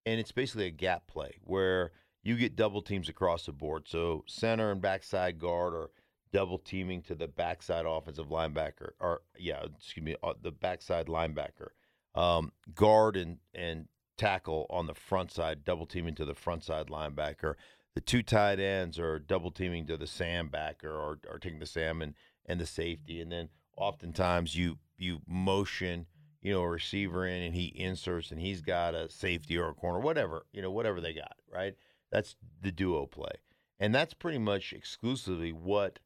and 0.04 0.20
it's 0.20 0.32
basically 0.32 0.66
a 0.66 0.70
gap 0.70 1.06
play 1.06 1.38
where 1.44 1.92
you 2.22 2.36
get 2.36 2.56
double 2.56 2.82
teams 2.82 3.08
across 3.08 3.46
the 3.46 3.52
board. 3.52 3.84
So 3.86 4.24
center 4.26 4.70
and 4.70 4.80
backside 4.80 5.38
guard 5.38 5.74
are 5.74 5.90
double 6.32 6.58
teaming 6.58 7.02
to 7.02 7.14
the 7.14 7.28
backside 7.28 7.84
offensive 7.86 8.28
linebacker, 8.28 8.90
or 9.00 9.22
yeah, 9.38 9.62
excuse 9.76 10.04
me, 10.04 10.16
uh, 10.22 10.34
the 10.40 10.52
backside 10.52 11.06
linebacker. 11.06 11.68
Um, 12.14 12.52
guard 12.74 13.16
and 13.16 13.38
and 13.54 13.88
tackle 14.16 14.66
on 14.70 14.86
the 14.86 14.94
front 14.94 15.32
side, 15.32 15.64
double 15.64 15.86
teaming 15.86 16.14
to 16.16 16.24
the 16.24 16.34
front 16.34 16.64
side 16.64 16.88
linebacker. 16.88 17.54
The 17.94 18.00
two 18.00 18.22
tight 18.22 18.58
ends 18.58 18.98
are 18.98 19.18
double 19.18 19.50
teaming 19.50 19.86
to 19.86 19.96
the 19.96 20.06
Sam 20.06 20.48
backer 20.48 20.90
or, 20.90 21.18
or 21.28 21.38
taking 21.38 21.58
the 21.58 21.66
Sam 21.66 22.00
and, 22.00 22.14
and 22.46 22.60
the 22.60 22.66
safety. 22.66 23.20
And 23.20 23.30
then 23.30 23.48
oftentimes 23.76 24.56
you 24.56 24.78
you 24.96 25.20
motion, 25.26 26.06
you 26.40 26.52
know, 26.52 26.62
a 26.62 26.68
receiver 26.68 27.26
in 27.26 27.42
and 27.42 27.54
he 27.54 27.66
inserts 27.66 28.30
and 28.30 28.40
he's 28.40 28.60
got 28.60 28.94
a 28.94 29.10
safety 29.10 29.58
or 29.58 29.70
a 29.70 29.74
corner, 29.74 30.00
whatever, 30.00 30.46
you 30.52 30.62
know, 30.62 30.70
whatever 30.70 31.00
they 31.00 31.12
got, 31.12 31.36
right? 31.52 31.74
That's 32.12 32.36
the 32.60 32.70
duo 32.70 33.06
play. 33.06 33.32
And 33.80 33.92
that's 33.92 34.14
pretty 34.14 34.38
much 34.38 34.72
exclusively 34.72 35.50
what 35.50 35.98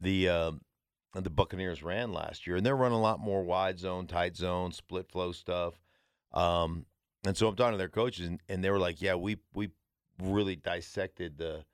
the 0.00 0.28
um, 0.30 0.62
the 1.12 1.28
Buccaneers 1.28 1.82
ran 1.82 2.12
last 2.12 2.46
year. 2.46 2.56
And 2.56 2.64
they're 2.64 2.76
running 2.76 2.98
a 2.98 3.02
lot 3.02 3.20
more 3.20 3.42
wide 3.42 3.78
zone, 3.78 4.06
tight 4.06 4.36
zone, 4.36 4.72
split 4.72 5.10
flow 5.10 5.32
stuff. 5.32 5.74
Um, 6.32 6.86
and 7.26 7.36
so 7.36 7.48
I'm 7.48 7.56
talking 7.56 7.72
to 7.72 7.78
their 7.78 7.88
coaches, 7.88 8.26
and, 8.28 8.40
and 8.48 8.62
they 8.62 8.70
were 8.70 8.78
like, 8.78 9.02
yeah, 9.02 9.16
we 9.16 9.36
we 9.52 9.70
really 10.22 10.56
dissected 10.56 11.36
the 11.36 11.64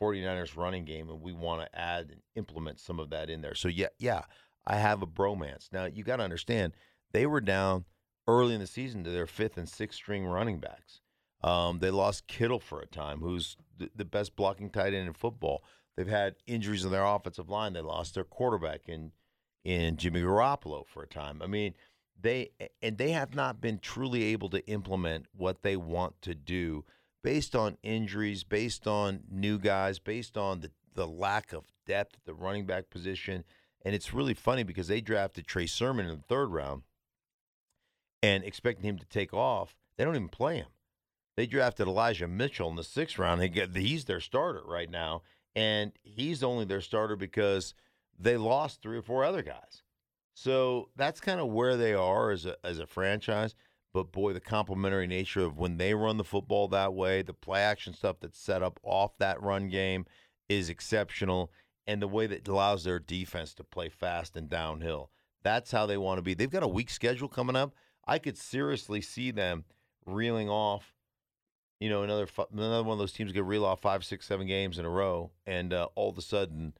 49ers 0.00 0.56
running 0.56 0.84
game, 0.84 1.10
and 1.10 1.20
we 1.20 1.32
want 1.32 1.60
to 1.60 1.78
add 1.78 2.10
and 2.10 2.22
implement 2.34 2.80
some 2.80 2.98
of 2.98 3.10
that 3.10 3.30
in 3.30 3.42
there. 3.42 3.54
So, 3.54 3.68
yeah, 3.68 3.88
yeah, 3.98 4.22
I 4.66 4.76
have 4.76 5.02
a 5.02 5.06
bromance. 5.06 5.70
Now 5.70 5.84
you 5.84 6.02
got 6.02 6.16
to 6.16 6.24
understand 6.24 6.72
they 7.12 7.26
were 7.26 7.40
down 7.40 7.84
early 8.26 8.54
in 8.54 8.60
the 8.60 8.66
season 8.66 9.04
to 9.04 9.10
their 9.10 9.26
fifth 9.26 9.58
and 9.58 9.68
sixth 9.68 9.96
string 9.96 10.24
running 10.24 10.58
backs. 10.58 11.01
Um, 11.42 11.80
they 11.80 11.90
lost 11.90 12.28
Kittle 12.28 12.60
for 12.60 12.80
a 12.80 12.86
time, 12.86 13.20
who's 13.20 13.56
the, 13.78 14.04
best 14.04 14.36
blocking 14.36 14.70
tight 14.70 14.94
end 14.94 15.08
in 15.08 15.12
football. 15.12 15.64
They've 15.96 16.06
had 16.06 16.36
injuries 16.46 16.84
in 16.84 16.92
their 16.92 17.04
offensive 17.04 17.50
line. 17.50 17.72
They 17.72 17.80
lost 17.80 18.14
their 18.14 18.24
quarterback 18.24 18.88
in 18.88 19.12
in 19.64 19.96
Jimmy 19.96 20.22
Garoppolo 20.22 20.86
for 20.86 21.04
a 21.04 21.06
time. 21.06 21.40
I 21.42 21.46
mean, 21.46 21.74
they 22.20 22.50
and 22.80 22.98
they 22.98 23.10
have 23.10 23.34
not 23.34 23.60
been 23.60 23.78
truly 23.78 24.24
able 24.24 24.48
to 24.50 24.66
implement 24.66 25.26
what 25.36 25.62
they 25.62 25.76
want 25.76 26.20
to 26.22 26.34
do 26.34 26.84
based 27.22 27.54
on 27.54 27.76
injuries, 27.82 28.44
based 28.44 28.86
on 28.86 29.20
new 29.30 29.58
guys, 29.58 29.98
based 29.98 30.36
on 30.36 30.60
the 30.60 30.70
the 30.94 31.06
lack 31.06 31.52
of 31.52 31.64
depth 31.86 32.16
at 32.16 32.24
the 32.24 32.34
running 32.34 32.66
back 32.66 32.90
position. 32.90 33.44
And 33.84 33.94
it's 33.94 34.14
really 34.14 34.34
funny 34.34 34.62
because 34.62 34.88
they 34.88 35.00
drafted 35.00 35.46
Trey 35.46 35.66
Sermon 35.66 36.06
in 36.06 36.16
the 36.16 36.22
third 36.22 36.50
round 36.50 36.82
and 38.22 38.44
expecting 38.44 38.84
him 38.84 38.98
to 38.98 39.06
take 39.06 39.34
off. 39.34 39.76
They 39.96 40.04
don't 40.04 40.14
even 40.14 40.28
play 40.28 40.58
him. 40.58 40.68
They 41.36 41.46
drafted 41.46 41.86
Elijah 41.86 42.28
Mitchell 42.28 42.68
in 42.68 42.76
the 42.76 42.84
sixth 42.84 43.18
round. 43.18 43.42
He's 43.42 44.04
their 44.04 44.20
starter 44.20 44.62
right 44.66 44.90
now, 44.90 45.22
and 45.54 45.92
he's 46.02 46.42
only 46.42 46.64
their 46.64 46.80
starter 46.80 47.16
because 47.16 47.74
they 48.18 48.36
lost 48.36 48.82
three 48.82 48.98
or 48.98 49.02
four 49.02 49.24
other 49.24 49.42
guys. 49.42 49.82
So 50.34 50.88
that's 50.96 51.20
kind 51.20 51.40
of 51.40 51.48
where 51.48 51.76
they 51.76 51.94
are 51.94 52.30
as 52.30 52.46
a 52.46 52.56
as 52.64 52.78
a 52.78 52.86
franchise. 52.86 53.54
But 53.94 54.12
boy, 54.12 54.32
the 54.32 54.40
complementary 54.40 55.06
nature 55.06 55.44
of 55.44 55.58
when 55.58 55.76
they 55.76 55.92
run 55.92 56.16
the 56.16 56.24
football 56.24 56.68
that 56.68 56.94
way, 56.94 57.20
the 57.22 57.34
play 57.34 57.60
action 57.60 57.92
stuff 57.92 58.16
that's 58.20 58.38
set 58.38 58.62
up 58.62 58.80
off 58.82 59.18
that 59.18 59.42
run 59.42 59.68
game 59.68 60.06
is 60.48 60.70
exceptional, 60.70 61.50
and 61.86 62.00
the 62.00 62.08
way 62.08 62.26
that 62.26 62.48
allows 62.48 62.84
their 62.84 62.98
defense 62.98 63.54
to 63.54 63.64
play 63.64 63.88
fast 63.88 64.36
and 64.36 64.48
downhill. 64.48 65.10
That's 65.42 65.72
how 65.72 65.86
they 65.86 65.96
want 65.96 66.18
to 66.18 66.22
be. 66.22 66.34
They've 66.34 66.50
got 66.50 66.62
a 66.62 66.68
weak 66.68 66.88
schedule 66.88 67.28
coming 67.28 67.56
up. 67.56 67.74
I 68.06 68.18
could 68.18 68.38
seriously 68.38 69.00
see 69.00 69.30
them 69.30 69.64
reeling 70.06 70.48
off, 70.48 70.94
you 71.82 71.90
know, 71.90 72.02
another 72.02 72.26
another 72.52 72.82
one 72.84 72.92
of 72.94 72.98
those 72.98 73.12
teams 73.12 73.32
could 73.32 73.42
reel 73.46 73.64
off 73.64 73.80
five, 73.80 74.04
six, 74.04 74.26
seven 74.26 74.46
games 74.46 74.78
in 74.78 74.84
a 74.84 74.90
row, 74.90 75.30
and 75.46 75.72
uh, 75.72 75.88
all 75.94 76.10
of 76.10 76.16
a 76.18 76.22
sudden 76.22 76.74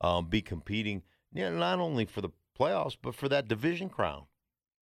um, 0.00 0.26
be 0.28 0.40
competing, 0.42 1.02
know, 1.42 1.56
not 1.56 1.78
only 1.80 2.04
for 2.04 2.20
the 2.20 2.30
playoffs 2.58 2.96
but 3.00 3.14
for 3.14 3.28
that 3.28 3.46
division 3.48 3.88
crown. 3.88 4.24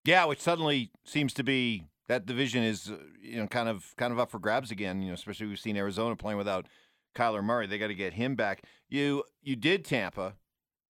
Yeah, 0.04 0.24
which 0.24 0.40
suddenly 0.40 0.90
seems 1.04 1.34
to 1.34 1.42
be 1.42 1.84
that 2.08 2.24
division 2.26 2.62
is 2.62 2.90
uh, 2.90 2.96
you 3.20 3.36
know 3.36 3.46
kind 3.46 3.68
of 3.68 3.94
kind 3.96 4.12
of 4.12 4.18
up 4.18 4.30
for 4.30 4.38
grabs 4.38 4.70
again. 4.70 5.02
You 5.02 5.08
know, 5.08 5.14
especially 5.14 5.46
we've 5.46 5.58
seen 5.58 5.76
Arizona 5.76 6.16
playing 6.16 6.38
without 6.38 6.66
Kyler 7.14 7.42
Murray. 7.44 7.66
They 7.66 7.78
got 7.78 7.88
to 7.88 7.94
get 7.94 8.14
him 8.14 8.34
back. 8.34 8.62
You 8.88 9.24
you 9.42 9.56
did 9.56 9.84
Tampa 9.84 10.34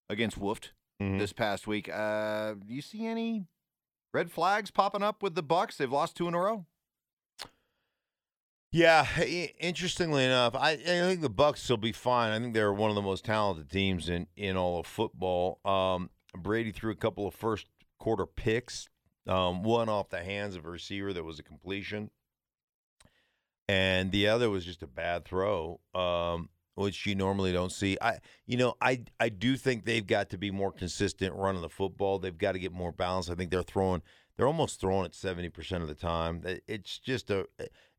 against 0.09 0.39
Wolft 0.39 0.69
Mhm. 1.01 1.19
this 1.19 1.33
past 1.33 1.67
week. 1.67 1.89
Uh, 1.89 2.53
do 2.53 2.73
you 2.73 2.81
see 2.81 3.05
any 3.05 3.45
red 4.13 4.31
flags 4.31 4.71
popping 4.71 5.03
up 5.03 5.21
with 5.21 5.35
the 5.35 5.43
Bucks? 5.43 5.77
They've 5.77 5.91
lost 5.91 6.15
two 6.15 6.27
in 6.27 6.33
a 6.33 6.39
row. 6.39 6.65
Yeah, 8.71 9.07
interestingly 9.59 10.25
enough, 10.25 10.53
I, 10.53 10.71
I 10.71 10.75
think 10.75 11.21
the 11.21 11.29
Bucks 11.29 11.67
will 11.69 11.77
be 11.77 11.93
fine. 11.93 12.31
I 12.31 12.39
think 12.39 12.53
they're 12.53 12.73
one 12.73 12.89
of 12.89 12.95
the 12.95 13.01
most 13.01 13.23
talented 13.23 13.69
teams 13.69 14.09
in 14.09 14.27
in 14.35 14.57
all 14.57 14.79
of 14.79 14.85
football. 14.85 15.59
Um, 15.63 16.09
Brady 16.35 16.71
threw 16.71 16.91
a 16.91 16.95
couple 16.95 17.25
of 17.25 17.33
first 17.33 17.65
quarter 17.97 18.25
picks, 18.25 18.89
um, 19.25 19.63
one 19.63 19.87
off 19.87 20.09
the 20.09 20.23
hands 20.23 20.55
of 20.55 20.65
a 20.65 20.69
receiver 20.69 21.13
that 21.13 21.23
was 21.23 21.39
a 21.39 21.43
completion, 21.43 22.11
and 23.69 24.11
the 24.11 24.27
other 24.27 24.49
was 24.49 24.65
just 24.65 24.83
a 24.83 24.87
bad 24.87 25.23
throw, 25.23 25.79
um, 25.95 26.49
which 26.75 27.05
you 27.05 27.15
normally 27.15 27.53
don't 27.53 27.71
see. 27.71 27.97
I, 28.01 28.19
you 28.45 28.57
know, 28.57 28.75
I 28.81 29.03
I 29.17 29.29
do 29.29 29.55
think 29.55 29.85
they've 29.85 30.05
got 30.05 30.29
to 30.31 30.37
be 30.37 30.51
more 30.51 30.73
consistent 30.73 31.33
running 31.35 31.61
the 31.61 31.69
football. 31.69 32.19
They've 32.19 32.37
got 32.37 32.51
to 32.51 32.59
get 32.59 32.73
more 32.73 32.91
balance. 32.91 33.29
I 33.29 33.35
think 33.35 33.49
they're 33.49 33.63
throwing. 33.63 34.01
They're 34.37 34.47
almost 34.47 34.79
throwing 34.79 35.05
it 35.05 35.15
seventy 35.15 35.49
percent 35.49 35.81
of 35.81 35.89
the 35.89 35.95
time. 35.95 36.43
It's 36.67 36.99
just 36.99 37.29
a. 37.31 37.47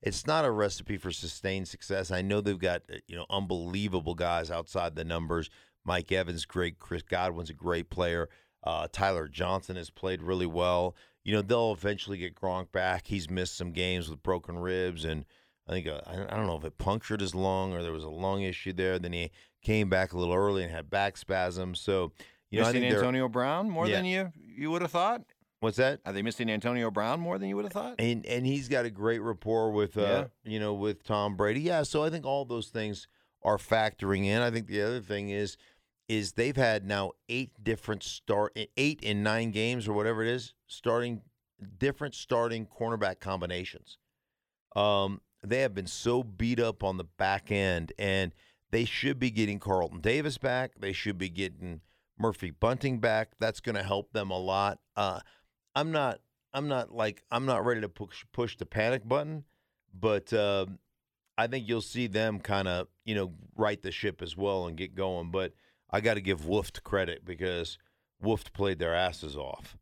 It's 0.01 0.27
not 0.27 0.44
a 0.44 0.51
recipe 0.53 0.96
for 0.96 1.11
sustained 1.11 1.66
success. 1.66 2.12
I 2.12 2.22
know 2.22 2.40
they've 2.40 2.59
got 2.59 2.83
you 3.09 3.16
know 3.16 3.27
unbelievable 3.29 4.14
guys 4.14 4.51
outside 4.51 4.94
the 4.94 5.05
numbers. 5.05 5.51
Mike 5.85 6.12
Evans, 6.12 6.44
great. 6.44 6.79
Chris 6.79 7.03
Godwin's 7.03 7.51
a 7.51 7.55
great 7.55 7.90
player. 7.90 8.29
Uh, 8.62 8.87
Tyler 8.92 9.27
Johnson 9.29 9.77
has 9.77 9.90
played 9.90 10.22
really 10.22 10.46
well. 10.46 10.94
You 11.24 11.35
know 11.35 11.42
they'll 11.42 11.72
eventually 11.72 12.18
get 12.18 12.35
Gronk 12.35 12.70
back. 12.72 13.07
He's 13.09 13.29
missed 13.29 13.57
some 13.57 13.72
games 13.72 14.09
with 14.09 14.22
broken 14.22 14.59
ribs, 14.59 15.05
and 15.05 15.24
I 15.68 15.72
think 15.72 15.87
uh, 15.88 16.01
I 16.07 16.37
don't 16.37 16.46
know 16.46 16.57
if 16.57 16.64
it 16.64 16.79
punctured 16.79 17.20
his 17.20 17.35
lung 17.35 17.72
or 17.72 17.83
there 17.83 17.92
was 17.92 18.05
a 18.05 18.09
lung 18.11 18.42
issue 18.42 18.72
there. 18.72 18.98
Then 18.98 19.12
he 19.12 19.31
came 19.62 19.88
back 19.90 20.12
a 20.12 20.18
little 20.18 20.35
early 20.35 20.62
and 20.62 20.70
had 20.70 20.88
back 20.88 21.16
spasms. 21.16 21.81
So 21.81 22.12
you 22.51 22.61
know 22.61 22.68
I 22.68 22.72
missing 22.72 22.85
Antonio 22.92 23.29
Brown 23.29 23.68
more 23.68 23.87
Yeah. 23.88 23.96
than 23.96 24.05
you 24.05 24.33
you 24.38 24.70
would 24.70 24.83
have 24.83 24.92
thought. 24.92 25.22
What's 25.61 25.77
that? 25.79 26.01
Are 26.05 26.12
they 26.12 26.23
missing 26.23 26.51
Antonio 26.51 26.90
Brown 26.90 27.21
more 27.21 27.38
than 27.38 27.49
you 27.49 27.57
would 27.57 27.64
have 27.64 27.73
thought? 27.73 27.97
and 27.99 28.25
and 28.27 28.47
he's 28.47 28.68
got 28.68 28.85
a 28.85 28.90
great 28.90 29.21
rapport 29.21 29.71
with 29.71 29.97
uh 29.97 30.27
you 30.44 30.61
know 30.61 30.75
with 30.75 31.05
Tom 31.05 31.37
Brady. 31.37 31.61
Yeah, 31.61 31.83
so 31.83 32.03
I 32.05 32.11
think 32.11 32.25
all 32.25 32.44
those 32.44 32.68
things 32.68 33.09
are 33.42 33.59
factoring 33.59 34.25
in. 34.25 34.42
I 34.42 34.51
think 34.51 34.66
the 34.66 34.83
other 34.83 35.01
thing 35.01 35.31
is 35.31 35.57
is 36.09 36.33
they've 36.33 36.57
had 36.57 36.87
now 36.87 37.12
eight 37.29 37.53
different 37.62 38.03
start 38.03 38.59
eight 38.77 39.01
in 39.03 39.23
nine 39.23 39.51
games 39.51 39.87
or 39.87 39.92
whatever 39.92 40.23
it 40.23 40.29
is 40.29 40.55
starting 40.66 41.23
different 41.79 42.14
starting 42.14 42.66
cornerback 42.66 43.21
combinations. 43.21 43.99
Um, 44.77 45.21
they 45.42 45.61
have 45.61 45.75
been 45.75 45.87
so 45.87 46.23
beat 46.23 46.61
up 46.61 46.83
on 46.83 46.97
the 46.97 47.05
back 47.05 47.51
end, 47.51 47.92
and 47.99 48.33
they 48.71 48.85
should 48.85 49.18
be 49.18 49.31
getting 49.31 49.59
Carlton 49.59 50.01
Davis 50.01 50.38
back. 50.38 50.73
They 50.79 50.92
should 50.92 51.18
be 51.18 51.29
getting 51.29 51.81
Murphy 52.18 52.51
Bunting 52.51 52.99
back. 52.99 53.31
That's 53.38 53.61
going 53.61 53.77
to 53.77 53.83
help 53.83 54.12
them 54.12 54.31
a 54.31 54.38
lot. 54.38 54.79
Uh, 54.97 55.21
I'm 55.79 55.93
not. 55.93 56.21
I'm 56.53 56.67
not 56.67 56.93
like 56.93 57.23
I'm 57.31 57.47
not 57.47 57.64
ready 57.64 57.83
to 57.83 57.88
push 57.88 58.25
push 58.33 58.57
the 58.57 58.67
panic 58.67 59.07
button, 59.07 59.45
but 59.95 60.33
um, 60.33 60.79
I 61.37 61.47
think 61.47 61.69
you'll 61.69 61.83
see 61.83 62.09
them 62.09 62.41
kind 62.41 62.67
of 62.67 62.88
you 63.05 63.14
know 63.14 63.33
right 63.57 63.81
the 63.81 63.93
ship 63.93 64.23
as 64.23 64.37
well 64.37 64.67
and 64.67 64.77
get 64.77 64.95
going. 64.95 65.31
But 65.31 65.53
I 65.91 66.01
got 66.01 66.14
to 66.14 66.21
give 66.21 66.41
Wolft 66.41 66.83
credit 66.83 67.25
because 67.25 67.79
Wolft 68.23 68.53
played 68.53 68.79
their 68.79 68.95
asses 68.95 69.37
off. 69.37 69.77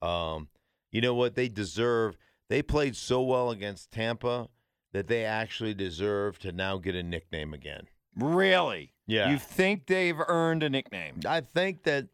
Um, 0.00 0.48
you 0.90 1.00
know 1.00 1.14
what 1.14 1.34
they 1.34 1.48
deserve? 1.48 2.16
They 2.48 2.62
played 2.62 2.96
so 2.96 3.22
well 3.22 3.50
against 3.50 3.90
Tampa 3.90 4.48
that 4.92 5.08
they 5.08 5.24
actually 5.24 5.74
deserve 5.74 6.38
to 6.38 6.52
now 6.52 6.78
get 6.78 6.94
a 6.94 7.02
nickname 7.02 7.52
again. 7.52 7.88
Really? 8.16 8.92
Yeah. 9.06 9.30
You 9.30 9.38
think 9.38 9.86
they've 9.86 10.18
earned 10.28 10.62
a 10.62 10.70
nickname? 10.70 11.20
I 11.26 11.40
think 11.42 11.82
that 11.82 12.06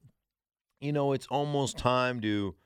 you 0.81 0.93
know 0.93 1.13
it's 1.13 1.27
almost 1.29 1.79
time 1.79 2.21
to 2.23 2.57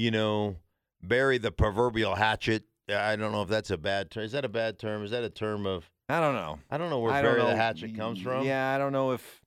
you 0.00 0.10
know 0.10 0.56
bury 1.02 1.38
the 1.38 1.52
proverbial 1.52 2.14
hatchet. 2.14 2.64
I 2.88 3.14
don't 3.16 3.32
know 3.32 3.42
if 3.42 3.48
that's 3.48 3.70
a 3.70 3.76
bad 3.78 4.10
term. 4.10 4.24
Is 4.24 4.32
that 4.32 4.44
a 4.44 4.48
bad 4.48 4.78
term? 4.78 5.04
Is 5.04 5.10
that 5.12 5.22
a 5.22 5.30
term 5.30 5.66
of 5.66 5.88
I 6.08 6.18
don't 6.20 6.34
know. 6.34 6.58
I 6.70 6.78
don't 6.78 6.90
know 6.90 6.98
where 6.98 7.12
I 7.12 7.22
bury 7.22 7.40
the 7.42 7.54
hatchet 7.54 7.94
comes 7.96 8.20
from. 8.20 8.44
Yeah, 8.44 8.74
I 8.74 8.78
don't 8.78 8.92
know 8.92 9.12
if 9.12 9.40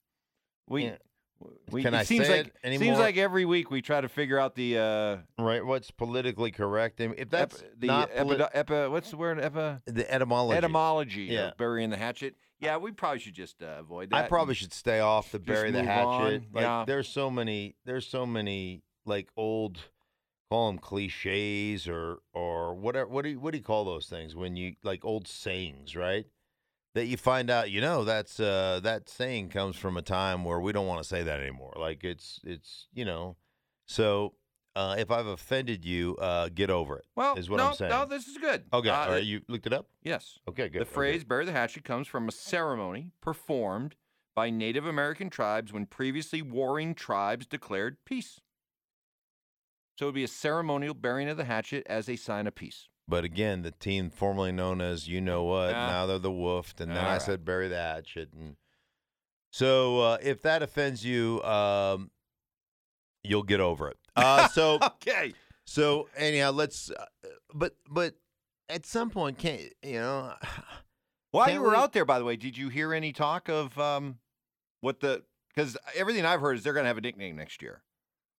we. 0.69 0.85
Yeah. 0.85 0.95
we 1.71 1.81
Can 1.83 1.93
it 1.93 1.97
I 1.97 2.03
seems 2.03 2.25
say 2.27 2.37
like 2.37 2.47
it 2.47 2.55
anymore? 2.63 2.85
seems 2.85 2.99
like 2.99 3.17
every 3.17 3.43
week 3.43 3.69
we 3.69 3.81
try 3.81 3.99
to 3.99 4.07
figure 4.07 4.39
out 4.39 4.55
the 4.55 4.77
uh, 4.77 5.17
Right. 5.43 5.65
What's 5.65 5.91
politically 5.91 6.51
correct? 6.51 7.01
I 7.01 7.07
mean, 7.07 7.15
if 7.17 7.29
that's 7.29 7.61
ep- 7.61 7.79
the 7.79 7.87
not 7.87 8.09
epi- 8.13 8.29
poli- 8.29 8.45
epi- 8.53 8.87
what's 8.89 9.09
the 9.11 9.17
word 9.17 9.39
epi- 9.41 9.81
the 9.91 10.09
etymology. 10.13 10.57
etymology 10.57 11.23
Yeah. 11.23 11.49
of 11.49 11.57
burying 11.57 11.89
the 11.89 11.97
hatchet. 11.97 12.35
Yeah, 12.61 12.77
we 12.77 12.91
probably 12.93 13.19
should 13.19 13.33
just 13.33 13.61
uh, 13.61 13.75
avoid 13.79 14.11
that. 14.11 14.23
I 14.23 14.27
probably 14.29 14.55
should 14.55 14.71
stay 14.71 15.01
off 15.01 15.33
the 15.33 15.39
bury 15.39 15.71
the 15.71 15.83
hatchet. 15.83 16.05
on. 16.07 16.45
Like 16.53 16.61
Yeah. 16.63 16.85
there's 16.87 17.09
so 17.09 17.29
many 17.29 17.75
there's 17.83 18.07
so 18.07 18.25
many 18.25 18.83
like 19.05 19.27
old 19.35 19.79
call 20.53 20.67
them 20.67 20.77
cliches 20.77 21.87
or 21.87 22.19
or 22.31 22.75
whatever 22.75 23.09
what 23.09 23.23
do 23.23 23.29
you 23.29 23.39
what 23.39 23.53
do 23.53 23.57
you 23.57 23.63
call 23.63 23.85
those 23.85 24.05
things 24.05 24.35
when 24.35 24.55
you 24.55 24.75
like 24.83 25.03
old 25.03 25.27
sayings, 25.27 25.95
right? 25.95 26.27
That 26.93 27.07
you 27.07 27.17
find 27.17 27.49
out, 27.49 27.71
you 27.71 27.81
know, 27.81 28.03
that's 28.03 28.39
uh 28.39 28.79
that 28.83 29.09
saying 29.09 29.49
comes 29.49 29.75
from 29.75 29.97
a 29.97 30.03
time 30.03 30.45
where 30.45 30.59
we 30.59 30.71
don't 30.71 30.85
want 30.85 31.01
to 31.01 31.07
say 31.09 31.23
that 31.23 31.39
anymore. 31.39 31.73
Like 31.75 32.03
it's 32.03 32.39
it's, 32.43 32.87
you 32.93 33.03
know. 33.03 33.35
So 33.87 34.35
uh, 34.75 34.95
if 34.97 35.09
I've 35.09 35.25
offended 35.25 35.85
you, 35.85 36.17
uh, 36.17 36.49
get 36.53 36.69
over 36.69 36.97
it. 36.97 37.05
Well, 37.15 37.35
is 37.35 37.49
what 37.49 37.57
no, 37.57 37.69
I'm 37.69 37.73
saying. 37.75 37.91
no, 37.91 38.05
this 38.05 38.27
is 38.27 38.37
good. 38.37 38.63
Okay, 38.71 38.89
Uh, 38.89 38.95
all 38.95 39.09
right, 39.09 39.23
you 39.23 39.41
looked 39.47 39.67
it 39.67 39.73
up? 39.73 39.87
Yes. 40.03 40.39
Okay, 40.47 40.69
good. 40.69 40.81
The 40.81 40.85
okay. 40.85 40.93
phrase 40.93 41.23
bury 41.23 41.45
the 41.45 41.51
hatchet 41.51 41.83
comes 41.83 42.07
from 42.07 42.27
a 42.27 42.31
ceremony 42.31 43.11
performed 43.21 43.95
by 44.35 44.51
Native 44.51 44.85
American 44.85 45.29
tribes 45.31 45.73
when 45.73 45.87
previously 45.87 46.43
warring 46.43 46.93
tribes 46.93 47.47
declared 47.47 47.97
peace. 48.05 48.39
So 49.95 50.05
it 50.05 50.07
would 50.09 50.15
be 50.15 50.23
a 50.23 50.27
ceremonial 50.27 50.93
burying 50.93 51.29
of 51.29 51.37
the 51.37 51.45
hatchet 51.45 51.83
as 51.87 52.09
a 52.09 52.15
sign 52.15 52.47
of 52.47 52.55
peace. 52.55 52.87
But 53.07 53.23
again, 53.25 53.61
the 53.61 53.71
team 53.71 54.09
formerly 54.09 54.51
known 54.51 54.81
as 54.81 55.07
you 55.07 55.19
know 55.21 55.43
what, 55.43 55.71
Yeah. 55.71 55.87
now 55.87 56.05
they're 56.05 56.19
the 56.19 56.31
Woofed, 56.31 56.79
and 56.79 56.91
then 56.91 56.97
All 57.03 57.09
I 57.09 57.13
right. 57.13 57.21
said 57.21 57.43
bury 57.45 57.67
the 57.67 57.75
hatchet. 57.77 58.29
And 58.33 58.55
so 59.51 59.99
uh, 59.99 60.17
if 60.21 60.41
that 60.43 60.63
offends 60.63 61.03
you, 61.05 61.41
um, 61.43 62.09
you'll 63.23 63.43
get 63.43 63.59
over 63.59 63.89
it. 63.89 63.97
Uh, 64.15 64.47
so 64.53 64.79
Okay. 64.81 65.33
so 65.65 66.07
anyhow, 66.15 66.51
let's. 66.51 66.89
Uh, 66.91 67.05
but 67.53 67.75
but 67.89 68.15
at 68.69 68.85
some 68.85 69.09
point, 69.09 69.37
can't 69.37 69.61
you 69.83 69.99
know? 69.99 70.33
While 71.31 71.51
you 71.51 71.61
were 71.61 71.71
we- 71.71 71.75
out 71.75 71.93
there, 71.93 72.05
by 72.05 72.19
the 72.19 72.25
way, 72.25 72.35
did 72.35 72.57
you 72.57 72.69
hear 72.69 72.93
any 72.93 73.11
talk 73.11 73.49
of 73.49 73.77
um, 73.77 74.19
what 74.81 75.01
the? 75.01 75.23
Because 75.53 75.77
everything 75.95 76.25
I've 76.25 76.41
heard 76.41 76.57
is 76.57 76.63
they're 76.63 76.73
going 76.73 76.83
to 76.85 76.87
have 76.87 76.97
a 76.97 77.01
nickname 77.01 77.35
next 77.35 77.61
year. 77.61 77.83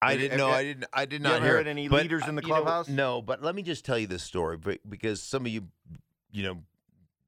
I 0.05 0.17
Did- 0.17 0.21
didn't 0.23 0.38
know. 0.38 0.49
I 0.49 0.62
didn't. 0.64 0.85
I 0.93 1.05
did 1.07 1.23
not 1.23 1.43
hear 1.43 1.59
it. 1.59 1.67
any 1.67 1.88
But, 1.88 2.03
leaders 2.03 2.27
in 2.27 2.35
the 2.35 2.43
uh, 2.43 2.47
you 2.47 2.53
know, 2.55 2.62
clubhouse? 2.62 2.88
no, 2.88 3.23
but 3.23 3.43
let 3.43 3.55
me 3.55 3.62
just 3.62 3.85
tell 3.85 3.99
you 3.99 4.07
this 4.07 4.23
story, 4.23 4.59
because 4.88 5.23
some 5.23 5.47
of 5.47 5.53
you, 5.53 5.69
you 6.33 6.43
know, 6.43 6.59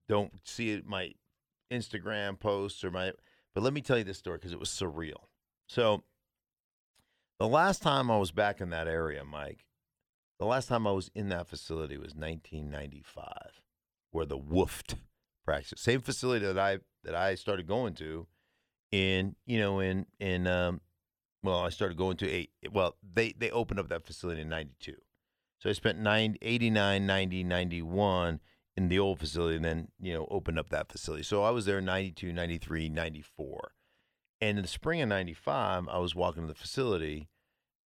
don't 0.09 0.33
see 0.47 0.71
it 0.71 0.87
my 0.87 1.13
Instagram 1.71 2.39
posts 2.39 2.85
or 2.85 2.91
my. 2.91 3.13
But 3.55 3.63
let 3.63 3.73
me 3.73 3.81
tell 3.81 3.97
you 3.99 4.05
this 4.05 4.19
story 4.19 4.37
because 4.39 4.53
it 4.53 4.61
was 4.61 4.69
surreal. 4.69 5.25
So, 5.67 6.03
the 7.39 7.49
last 7.49 7.83
time 7.83 8.11
I 8.11 8.19
was 8.19 8.31
back 8.31 8.61
in 8.61 8.71
that 8.71 8.87
area, 8.87 9.25
Mike, 9.25 9.65
the 10.39 10.45
last 10.47 10.69
time 10.69 10.87
I 10.87 10.93
was 10.93 11.11
in 11.15 11.29
that 11.31 11.49
facility 11.49 11.97
was 11.97 12.15
1995, 12.15 13.63
where 14.11 14.27
the 14.27 14.39
Woofed 14.39 14.97
practice, 15.45 15.81
same 15.81 16.01
facility 16.03 16.45
that 16.47 16.59
I 16.59 16.79
that 17.05 17.15
I 17.15 17.35
started 17.35 17.67
going 17.67 17.95
to, 17.95 18.27
in 18.93 19.37
you 19.47 19.59
know 19.59 19.81
in 19.81 20.07
in 20.21 20.47
um, 20.47 20.81
well, 21.47 21.61
I 21.61 21.69
started 21.71 21.97
going 21.97 22.17
to 22.19 22.31
eight. 22.31 22.51
Well, 22.73 22.97
they 23.03 23.33
they 23.33 23.51
opened 23.51 23.81
up 23.81 23.89
that 23.89 24.05
facility 24.05 24.41
in 24.41 24.49
'92, 24.49 24.95
so 25.59 25.71
I 25.71 25.73
spent 25.73 25.99
nine, 25.99 26.37
89, 26.43 27.07
90, 27.07 27.45
91 27.45 28.41
in 28.77 28.89
the 28.89 28.99
old 28.99 29.19
facility, 29.19 29.57
and 29.57 29.65
then 29.65 29.89
you 30.01 30.13
know 30.13 30.27
opened 30.31 30.59
up 30.59 30.71
that 30.71 30.91
facility. 30.91 31.23
So 31.23 31.43
I 31.43 31.51
was 31.51 31.65
there 31.65 31.81
92, 31.81 32.33
93, 32.33 32.89
94, 32.89 33.73
and 34.41 34.59
in 34.59 34.63
the 34.63 34.69
spring 34.69 35.01
of 35.01 35.09
'95, 35.09 35.89
I 35.89 35.99
was 35.99 36.15
walking 36.15 36.43
to 36.43 36.49
the 36.49 36.55
facility, 36.55 37.29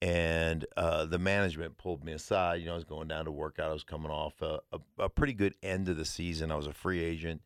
and 0.01 0.67
uh, 0.77 1.05
the 1.05 1.19
management 1.19 1.77
pulled 1.77 2.03
me 2.05 2.13
aside. 2.13 2.61
You 2.61 2.67
know, 2.67 2.73
I 2.73 2.77
was 2.77 2.85
going 2.85 3.09
down 3.09 3.27
to 3.27 3.31
work 3.31 3.59
out. 3.59 3.71
I 3.71 3.75
was 3.75 3.85
coming 3.85 4.11
off 4.11 4.41
a, 4.41 4.61
a, 4.73 4.81
a 4.99 5.09
pretty 5.09 5.35
good 5.35 5.55
end 5.63 5.89
of 5.89 5.97
the 5.97 6.05
season. 6.05 6.51
I 6.51 6.57
was 6.57 6.67
a 6.67 6.73
free 6.73 7.05
agent, 7.05 7.43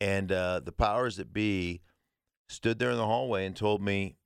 and 0.00 0.30
uh, 0.30 0.60
the 0.60 0.72
powers 0.72 1.16
that 1.16 1.32
be 1.32 1.82
stood 2.48 2.78
there 2.78 2.90
in 2.90 2.96
the 2.96 3.06
hallway 3.06 3.44
and 3.44 3.54
told 3.54 3.82
me 3.82 4.16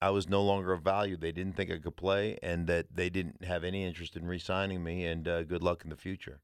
I 0.00 0.10
was 0.10 0.28
no 0.28 0.42
longer 0.42 0.72
of 0.72 0.82
value. 0.82 1.16
They 1.16 1.32
didn't 1.32 1.54
think 1.56 1.70
I 1.70 1.78
could 1.78 1.96
play, 1.96 2.38
and 2.42 2.66
that 2.68 2.86
they 2.94 3.10
didn't 3.10 3.44
have 3.44 3.64
any 3.64 3.84
interest 3.84 4.16
in 4.16 4.26
re-signing 4.26 4.82
me. 4.84 5.04
And 5.04 5.26
uh, 5.26 5.42
good 5.42 5.62
luck 5.62 5.82
in 5.84 5.90
the 5.90 5.96
future. 5.96 6.40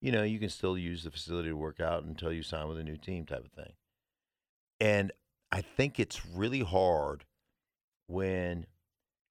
You 0.00 0.12
know, 0.12 0.22
you 0.22 0.38
can 0.38 0.50
still 0.50 0.76
use 0.78 1.02
the 1.02 1.10
facility 1.10 1.48
to 1.48 1.56
work 1.56 1.80
out 1.80 2.04
until 2.04 2.32
you 2.32 2.42
sign 2.42 2.68
with 2.68 2.78
a 2.78 2.84
new 2.84 2.96
team, 2.96 3.24
type 3.26 3.44
of 3.44 3.52
thing. 3.52 3.72
And 4.80 5.12
I 5.50 5.60
think 5.62 5.98
it's 5.98 6.24
really 6.26 6.60
hard 6.60 7.24
when 8.06 8.66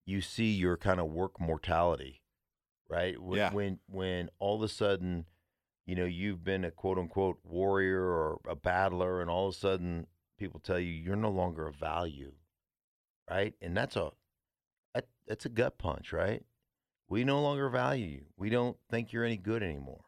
you 0.05 0.21
see 0.21 0.51
your 0.51 0.75
kind 0.75 0.99
of 0.99 1.07
work 1.07 1.39
mortality, 1.39 2.21
right? 2.89 3.21
When, 3.21 3.37
Yeah. 3.37 3.53
When 3.53 3.79
when 3.87 4.29
all 4.39 4.55
of 4.55 4.61
a 4.63 4.67
sudden, 4.67 5.25
you 5.85 5.95
know, 5.95 6.05
you've 6.05 6.43
been 6.43 6.65
a 6.65 6.71
quote 6.71 6.97
unquote 6.97 7.37
warrior 7.43 8.03
or 8.03 8.39
a 8.47 8.55
battler, 8.55 9.21
and 9.21 9.29
all 9.29 9.47
of 9.47 9.53
a 9.53 9.57
sudden 9.57 10.07
people 10.37 10.59
tell 10.59 10.79
you 10.79 10.91
you're 10.91 11.15
no 11.15 11.29
longer 11.31 11.67
of 11.67 11.75
value, 11.75 12.33
right? 13.29 13.53
And 13.61 13.75
that's 13.75 13.95
a 13.95 14.11
that, 14.93 15.05
that's 15.27 15.45
a 15.45 15.49
gut 15.49 15.77
punch, 15.77 16.13
right? 16.13 16.43
We 17.09 17.23
no 17.23 17.41
longer 17.41 17.69
value 17.69 18.05
you. 18.05 18.25
We 18.35 18.49
don't 18.49 18.77
think 18.89 19.13
you're 19.13 19.23
any 19.23 19.37
good 19.37 19.63
anymore. 19.63 20.05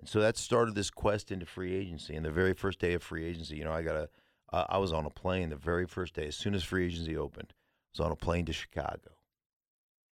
And 0.00 0.08
so 0.08 0.20
that 0.20 0.36
started 0.36 0.74
this 0.74 0.90
quest 0.90 1.30
into 1.32 1.46
free 1.46 1.74
agency. 1.74 2.14
And 2.14 2.24
the 2.24 2.30
very 2.30 2.54
first 2.54 2.78
day 2.78 2.94
of 2.94 3.02
free 3.02 3.24
agency, 3.26 3.56
you 3.56 3.64
know, 3.64 3.72
I 3.72 3.82
got 3.82 3.96
a, 3.96 4.08
uh, 4.52 4.64
I 4.68 4.78
was 4.78 4.92
on 4.92 5.04
a 5.04 5.10
plane 5.10 5.50
the 5.50 5.56
very 5.56 5.86
first 5.86 6.14
day, 6.14 6.26
as 6.26 6.36
soon 6.36 6.54
as 6.54 6.64
free 6.64 6.86
agency 6.86 7.16
opened, 7.16 7.52
I 7.52 7.98
was 7.98 8.06
on 8.06 8.12
a 8.12 8.16
plane 8.16 8.46
to 8.46 8.52
Chicago. 8.52 9.10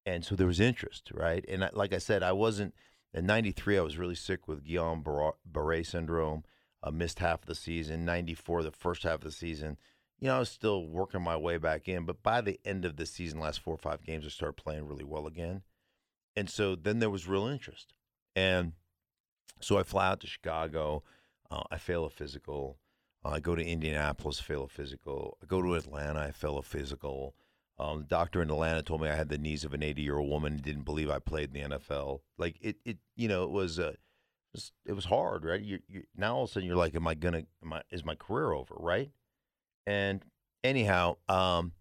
And 0.07 0.25
so 0.25 0.35
there 0.35 0.47
was 0.47 0.61
interest, 0.61 1.11
right? 1.13 1.45
And 1.49 1.65
I, 1.65 1.71
like 1.73 1.93
I 1.93 1.99
said, 1.99 2.23
I 2.23 2.33
wasn't, 2.33 2.75
in 3.13 3.27
93, 3.27 3.79
I 3.79 3.83
was 3.83 3.99
really 3.99 4.15
sick 4.15 4.47
with 4.47 4.65
Guillain-Barré 4.65 5.85
syndrome. 5.85 6.45
I 6.83 6.91
missed 6.91 7.19
half 7.19 7.43
of 7.43 7.47
the 7.47 7.55
season. 7.55 8.05
94, 8.05 8.63
the 8.63 8.71
first 8.71 9.03
half 9.03 9.17
of 9.17 9.21
the 9.23 9.33
season, 9.33 9.79
you 10.21 10.29
know, 10.29 10.37
I 10.37 10.39
was 10.39 10.51
still 10.51 10.87
working 10.87 11.23
my 11.23 11.37
way 11.37 11.57
back 11.57 11.89
in. 11.89 12.05
But 12.05 12.23
by 12.23 12.43
the 12.43 12.61
end 12.65 12.85
of 12.85 12.97
the 12.97 13.07
season, 13.07 13.41
last 13.41 13.61
four 13.61 13.75
or 13.75 13.79
five 13.79 14.05
games, 14.05 14.27
I 14.27 14.29
started 14.29 14.63
playing 14.63 14.87
really 14.87 15.05
well 15.05 15.27
again. 15.27 15.63
And 16.37 16.49
so 16.49 16.77
then 16.77 16.99
there 16.99 17.11
was 17.11 17.27
real 17.27 17.47
interest. 17.47 17.95
And 18.37 18.73
so 19.61 19.79
I 19.79 19.83
fly 19.83 20.09
out 20.09 20.21
to 20.21 20.27
Chicago. 20.27 21.03
Uh, 21.51 21.63
I 21.71 21.79
fail 21.79 22.05
a 22.05 22.11
physical. 22.11 22.79
Uh, 23.25 23.31
I 23.31 23.41
go 23.41 23.55
to 23.55 23.65
Indianapolis, 23.65 24.41
fail 24.41 24.65
a 24.65 24.69
physical. 24.69 25.39
I 25.43 25.47
go 25.47 25.63
to 25.63 25.75
Atlanta, 25.75 26.21
I 26.21 26.31
fail 26.33 26.59
a 26.59 26.63
physical. 26.63 27.35
Um, 27.79 28.01
the 28.01 28.05
doctor 28.05 28.43
in 28.43 28.51
Atlanta 28.51 28.83
told 28.83 29.01
me 29.01 29.09
I 29.09 29.17
had 29.17 29.31
the 29.31 29.39
knees 29.39 29.65
of 29.65 29.73
an 29.73 29.83
80 29.83 30.03
year 30.03 30.19
old 30.19 30.29
woman 30.29 30.55
and 30.55 30.63
didn't 30.63 30.85
believe 30.85 31.11
I 31.11 31.19
played 31.19 31.55
in 31.55 31.71
the 31.71 31.79
NFL. 31.79 32.21
Like 32.37 32.57
it, 32.61 32.77
it 32.85 32.99
you 33.17 33.27
know, 33.27 33.45
it 33.45 33.51
was, 33.51 33.79
uh, 33.79 33.95
it 34.85 34.93
was, 34.93 35.07
hard, 35.07 35.45
right? 35.45 35.61
You, 35.63 35.79
you, 35.89 36.03
now 36.17 36.37
all 36.37 36.45
of 36.45 36.51
a 36.51 36.53
sudden 36.53 36.67
you're 36.67 36.77
like, 36.77 36.95
am 36.95 37.07
I 37.07 37.15
gonna, 37.15 37.45
am 37.65 37.73
I, 37.73 37.83
is 37.91 38.05
my 38.05 38.15
career 38.15 38.53
over, 38.53 38.75
right? 38.79 39.11
And 39.91 40.25
anyhow, 40.63 41.17
um, 41.29 41.73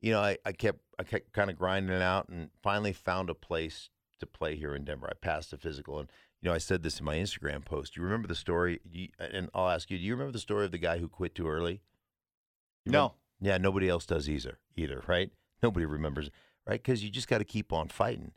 you 0.00 0.10
know, 0.12 0.20
I, 0.20 0.36
I 0.44 0.52
kept, 0.52 0.80
I 0.98 1.04
kept 1.04 1.32
kind 1.32 1.48
of 1.50 1.56
grinding 1.56 1.94
it 1.94 2.02
out 2.02 2.28
and 2.28 2.50
finally 2.62 2.92
found 2.92 3.30
a 3.30 3.34
place 3.34 3.88
to 4.18 4.26
play 4.26 4.56
here 4.56 4.74
in 4.74 4.84
Denver. 4.84 5.08
I 5.10 5.14
passed 5.14 5.50
the 5.52 5.56
physical 5.58 5.98
and 6.00 6.08
you 6.40 6.48
know, 6.48 6.54
I 6.54 6.58
said 6.58 6.82
this 6.82 6.98
in 6.98 7.04
my 7.04 7.16
Instagram 7.16 7.64
post. 7.64 7.96
You 7.96 8.02
remember 8.02 8.26
the 8.26 8.34
story? 8.34 8.80
You, 8.90 9.08
and 9.20 9.48
I'll 9.54 9.68
ask 9.68 9.90
you: 9.92 9.96
Do 9.98 10.02
you 10.04 10.12
remember 10.14 10.32
the 10.32 10.40
story 10.40 10.64
of 10.64 10.72
the 10.72 10.78
guy 10.78 10.98
who 10.98 11.08
quit 11.08 11.36
too 11.36 11.46
early? 11.48 11.82
You 12.84 12.90
No. 12.92 12.98
remember? 12.98 13.14
Yeah, 13.42 13.58
nobody 13.58 13.88
else 13.88 14.06
does 14.06 14.28
either. 14.28 14.58
Either, 14.76 15.02
right? 15.06 15.30
Nobody 15.62 15.86
remembers, 15.86 16.30
right? 16.66 16.82
Because 16.82 17.04
you 17.04 17.10
just 17.10 17.28
got 17.28 17.38
to 17.38 17.44
keep 17.44 17.72
on 17.72 17.86
fighting. 17.88 18.32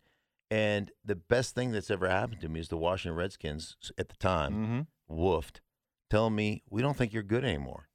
And 0.52 0.92
the 1.04 1.16
best 1.16 1.56
thing 1.56 1.72
that's 1.72 1.90
ever 1.90 2.08
happened 2.08 2.42
to 2.42 2.50
me 2.50 2.60
is 2.60 2.68
the 2.70 2.78
Washington 2.78 3.18
Redskins 3.18 3.76
at 3.98 4.10
the 4.10 4.16
time 4.18 4.86
Mm-hmm. 5.10 5.20
woofed, 5.20 5.62
telling 6.12 6.36
me 6.36 6.62
we 6.70 6.84
don't 6.84 6.96
think 6.96 7.12
you're 7.12 7.24
good 7.24 7.44
anymore. 7.44 7.88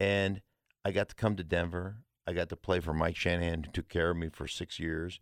And 0.00 0.42
I 0.84 0.92
got 0.92 1.08
to 1.08 1.14
come 1.14 1.36
to 1.36 1.44
Denver. 1.44 1.96
I 2.26 2.32
got 2.32 2.48
to 2.50 2.56
play 2.56 2.80
for 2.80 2.92
Mike 2.92 3.16
Shanahan, 3.16 3.64
who 3.64 3.72
took 3.72 3.88
care 3.88 4.10
of 4.10 4.16
me 4.16 4.28
for 4.32 4.46
six 4.46 4.78
years. 4.78 5.20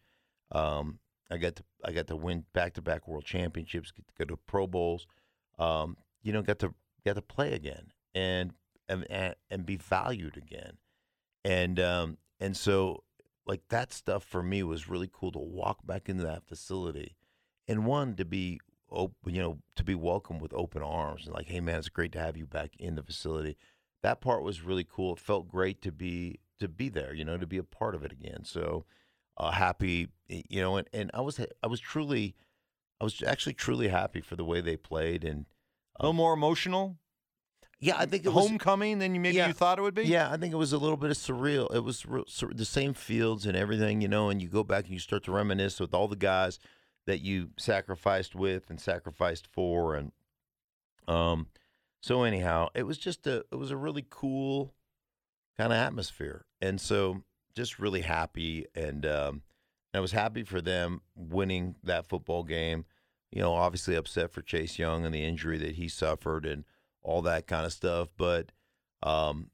Um, 0.53 0.99
I 1.31 1.39
got 1.39 1.57
to 1.57 1.65
I 1.85 1.93
got 1.93 2.07
to 2.09 2.17
win 2.17 2.45
back 2.53 2.75
to 2.75 2.83
back 2.83 3.09
world 3.09 3.25
championships, 3.25 3.91
get 3.91 4.07
to 4.07 4.15
go 4.19 4.25
to 4.25 4.37
Pro 4.37 4.67
Bowls. 4.67 5.07
Um, 5.59 5.97
you 6.23 6.33
know, 6.33 6.43
got 6.43 6.59
to 6.61 6.75
got 7.05 7.15
to 7.15 7.23
play 7.23 7.53
again 7.53 7.93
and 8.15 8.53
and 8.89 9.35
and, 9.51 9.67
be 9.67 9.77
valued 9.77 10.37
again. 10.37 10.79
And 11.45 11.81
um, 11.81 12.19
and 12.41 12.57
so 12.57 13.03
like 13.47 13.62
that 13.69 13.93
stuff 13.93 14.25
for 14.25 14.43
me 14.43 14.62
was 14.62 14.89
really 14.89 15.09
cool 15.12 15.33
to 15.33 15.39
walk 15.39 15.87
back 15.87 16.09
into 16.09 16.25
that 16.25 16.47
facility 16.47 17.17
and 17.69 17.87
one 17.87 18.15
to 18.17 18.25
be 18.25 18.61
open, 18.91 19.35
you 19.35 19.43
know, 19.43 19.59
to 19.77 19.85
be 19.85 19.95
welcomed 19.95 20.41
with 20.41 20.53
open 20.55 20.83
arms 20.83 21.27
and 21.27 21.35
like, 21.35 21.47
hey 21.47 21.61
man, 21.61 21.79
it's 21.79 21.89
great 21.89 22.12
to 22.12 22.19
have 22.19 22.37
you 22.37 22.47
back 22.47 22.73
in 22.79 22.95
the 22.95 23.03
facility. 23.03 23.57
That 24.03 24.21
part 24.21 24.43
was 24.43 24.63
really 24.63 24.85
cool. 24.85 25.15
It 25.15 25.19
felt 25.21 25.49
great 25.49 25.83
to 25.83 25.93
be 25.93 26.41
to 26.59 26.69
be 26.69 26.89
there, 26.89 27.13
you 27.15 27.25
know, 27.25 27.37
to 27.37 27.47
be 27.47 27.59
a 27.59 27.63
part 27.65 27.95
of 27.95 28.03
it 28.05 28.13
again. 28.13 28.45
So 28.45 28.85
uh, 29.37 29.51
happy, 29.51 30.09
you 30.29 30.61
know, 30.61 30.77
and, 30.77 30.89
and 30.93 31.11
I 31.13 31.21
was 31.21 31.39
I 31.63 31.67
was 31.67 31.81
truly, 31.81 32.35
I 33.01 33.05
was 33.05 33.23
actually 33.23 33.55
truly 33.55 33.89
happy 33.89 34.21
for 34.21 34.37
the 34.37 34.45
way 34.45 34.61
they 34.61 34.77
played 34.77 35.25
and 35.25 35.47
A 35.99 36.05
little 36.05 36.13
more 36.15 36.33
emotional. 36.33 36.97
yeah, 37.81 37.97
I 37.99 38.07
think 38.07 38.25
it 38.25 38.33
was 38.33 38.49
homecoming 38.49 38.99
than 39.01 39.15
you 39.15 39.21
maybe 39.21 39.37
Yeah. 39.37 39.49
you 39.49 39.53
thought 39.53 39.79
it 39.79 39.83
would 39.83 39.95
be. 39.95 40.05
Yeah, 40.05 40.31
I 40.33 40.37
think 40.39 40.55
it 40.55 40.57
was 40.57 40.73
a 40.73 40.79
little 40.79 40.97
bit 40.97 41.11
of 41.11 41.17
surreal. 41.19 41.75
It 41.75 41.81
was 41.85 42.07
sur- 42.29 42.55
the 42.55 42.65
same 42.65 42.95
fields 42.95 43.45
and 43.45 43.55
everything, 43.57 44.01
you 44.01 44.09
know, 44.09 44.31
and 44.31 44.41
you 44.41 44.49
go 44.49 44.65
back 44.65 44.85
and 44.85 44.95
you 44.95 44.99
start 45.01 45.25
to 45.25 45.33
reminisce 45.33 45.79
with 45.81 45.93
all 45.93 46.09
the 46.09 46.17
guys 46.17 46.59
that 47.07 47.21
you 47.21 47.51
sacrificed 47.59 48.35
with 48.35 48.71
and 48.71 48.81
sacrificed 48.81 49.47
for, 49.47 49.95
and 49.95 50.13
um, 51.07 51.49
so 52.07 52.23
anyhow, 52.23 52.69
it 52.73 52.85
was 52.85 52.99
just 52.99 53.27
a 53.27 53.38
it 53.51 53.57
was 53.57 53.73
a 53.73 53.77
really 53.77 54.07
cool 54.09 54.73
kind 55.59 55.73
of 55.73 55.77
atmosphere, 55.77 56.47
and 56.61 56.81
so 56.81 57.25
just 57.57 57.81
really 57.81 58.03
happy, 58.03 58.64
and 58.77 59.05
um, 59.05 59.42
I 59.92 59.99
was 59.99 60.12
happy 60.12 60.45
for 60.45 60.61
them 60.61 61.01
winning 61.16 61.75
that 61.83 62.07
football 62.07 62.45
game. 62.45 62.85
You 63.33 63.42
know, 63.42 63.55
obviously 63.55 63.97
upset 63.97 64.31
for 64.31 64.40
Chase 64.40 64.79
Young 64.79 65.05
and 65.05 65.12
the 65.12 65.25
injury 65.25 65.59
that 65.59 65.75
he 65.75 65.88
suffered 65.88 66.47
and 66.47 66.62
all 67.03 67.23
that 67.23 67.49
kind 67.49 67.66
of 67.66 67.73
stuff, 67.73 68.11
but 68.16 68.53
um, 69.03 69.51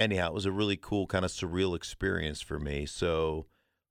anyhow, 0.00 0.30
it 0.30 0.34
was 0.34 0.46
a 0.46 0.52
really 0.52 0.76
cool 0.76 1.06
kind 1.06 1.24
of 1.24 1.30
surreal 1.30 1.76
experience 1.76 2.40
for 2.40 2.58
me. 2.58 2.86
So, 2.86 3.46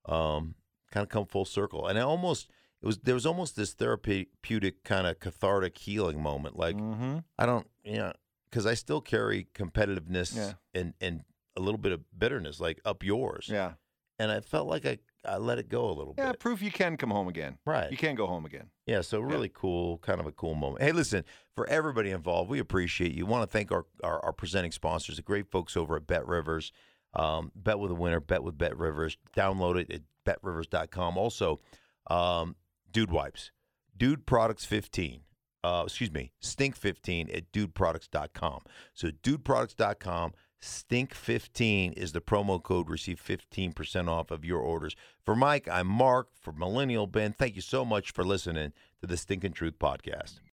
um, 0.06 0.56
kind 0.92 1.06
of 1.06 1.10
come 1.10 1.26
full 1.26 1.46
circle, 1.46 1.88
and 1.88 1.98
I 1.98 2.02
almost 2.02 2.50
it 2.82 2.86
was 2.86 2.98
there 3.00 3.14
was 3.16 3.26
almost 3.26 3.56
this 3.56 3.74
therapeutic 3.74 4.84
kind 4.84 5.08
of 5.08 5.20
cathartic 5.20 5.78
healing 5.78 6.22
moment. 6.22 6.58
Like 6.58 6.76
Mm-hmm. 6.76 7.18
I 7.38 7.46
don't, 7.46 7.68
you 7.84 7.98
know, 7.98 8.14
because 8.50 8.66
I 8.66 8.74
still 8.76 9.02
carry 9.02 9.48
competitiveness 9.54 10.36
Yeah. 10.36 10.54
and 10.74 10.94
and 11.02 11.22
a 11.56 11.60
little 11.62 11.80
bit 11.80 11.92
of 11.92 12.02
bitterness, 12.18 12.60
like 12.60 12.80
up 12.86 13.04
yours. 13.04 13.50
Yeah. 13.52 13.74
And 14.20 14.32
I 14.32 14.42
felt 14.42 14.68
like 14.68 14.86
I 14.86 14.98
I 15.26 15.38
let 15.38 15.58
it 15.60 15.68
go 15.70 15.90
a 15.90 15.92
little 15.92 16.14
Yeah. 16.18 16.32
bit. 16.32 16.40
Proof 16.40 16.62
you 16.62 16.72
can 16.72 16.96
come 16.98 17.10
home 17.12 17.28
again. 17.28 17.58
Right. 17.66 17.92
You 17.92 17.98
can 17.98 18.16
go 18.16 18.28
home 18.28 18.46
again. 18.46 18.70
Yeah, 18.86 19.02
so 19.02 19.20
really 19.20 19.50
cool, 19.54 19.98
kind 19.98 20.20
of 20.22 20.26
a 20.28 20.32
cool 20.32 20.54
moment. 20.56 20.82
Hey, 20.84 20.92
listen, 20.94 21.26
for 21.56 21.68
everybody 21.68 22.12
involved, 22.12 22.50
we 22.50 22.60
appreciate 22.60 23.14
you. 23.14 23.26
Want 23.26 23.44
to 23.44 23.52
thank 23.52 23.72
our, 23.72 23.86
our, 24.04 24.24
our 24.24 24.32
presenting 24.32 24.72
sponsors, 24.72 25.18
the 25.18 25.22
great 25.24 25.52
folks 25.52 25.76
over 25.76 25.98
at 25.98 26.08
Bet 26.08 26.26
Rivers. 26.26 26.72
Um, 27.14 27.52
bet 27.56 27.80
with 27.80 27.92
a 27.92 27.96
winner, 27.96 28.20
bet 28.22 28.44
with 28.44 28.58
Bet 28.58 28.78
Rivers. 28.78 29.18
Download 29.36 29.76
it 29.78 29.92
at 29.92 30.02
betrivers.com. 30.24 31.18
Also, 31.18 31.60
um, 32.10 32.56
Dude 32.92 33.12
Wipes, 33.12 33.52
Dude 33.96 34.26
Products 34.26 34.66
15. 34.66 35.22
Uh, 35.64 35.84
excuse 35.86 36.12
me, 36.12 36.32
Stink 36.40 36.76
15 36.76 37.30
at 37.30 37.52
dudeproducts.com. 37.52 38.62
So, 38.94 39.10
dudeproducts.com. 39.10 40.34
Stink15 40.62 41.94
is 41.94 42.14
the 42.14 42.22
promo 42.22 42.62
code. 42.62 42.90
Receive 42.90 43.22
15% 43.24 44.08
off 44.08 44.32
of 44.32 44.44
your 44.46 44.60
orders. 44.60 44.96
For 45.24 45.36
Mike, 45.36 45.68
I'm 45.68 45.88
Mark. 45.88 46.30
For 46.40 46.52
Millennial 46.52 47.06
Ben, 47.06 47.34
thank 47.34 47.56
you 47.56 47.62
so 47.62 47.86
much 47.86 48.12
for 48.12 48.24
listening 48.24 48.74
to 49.02 49.08
the 49.08 49.18
Stinking 49.18 49.54
Truth 49.54 49.78
Podcast. 49.80 50.40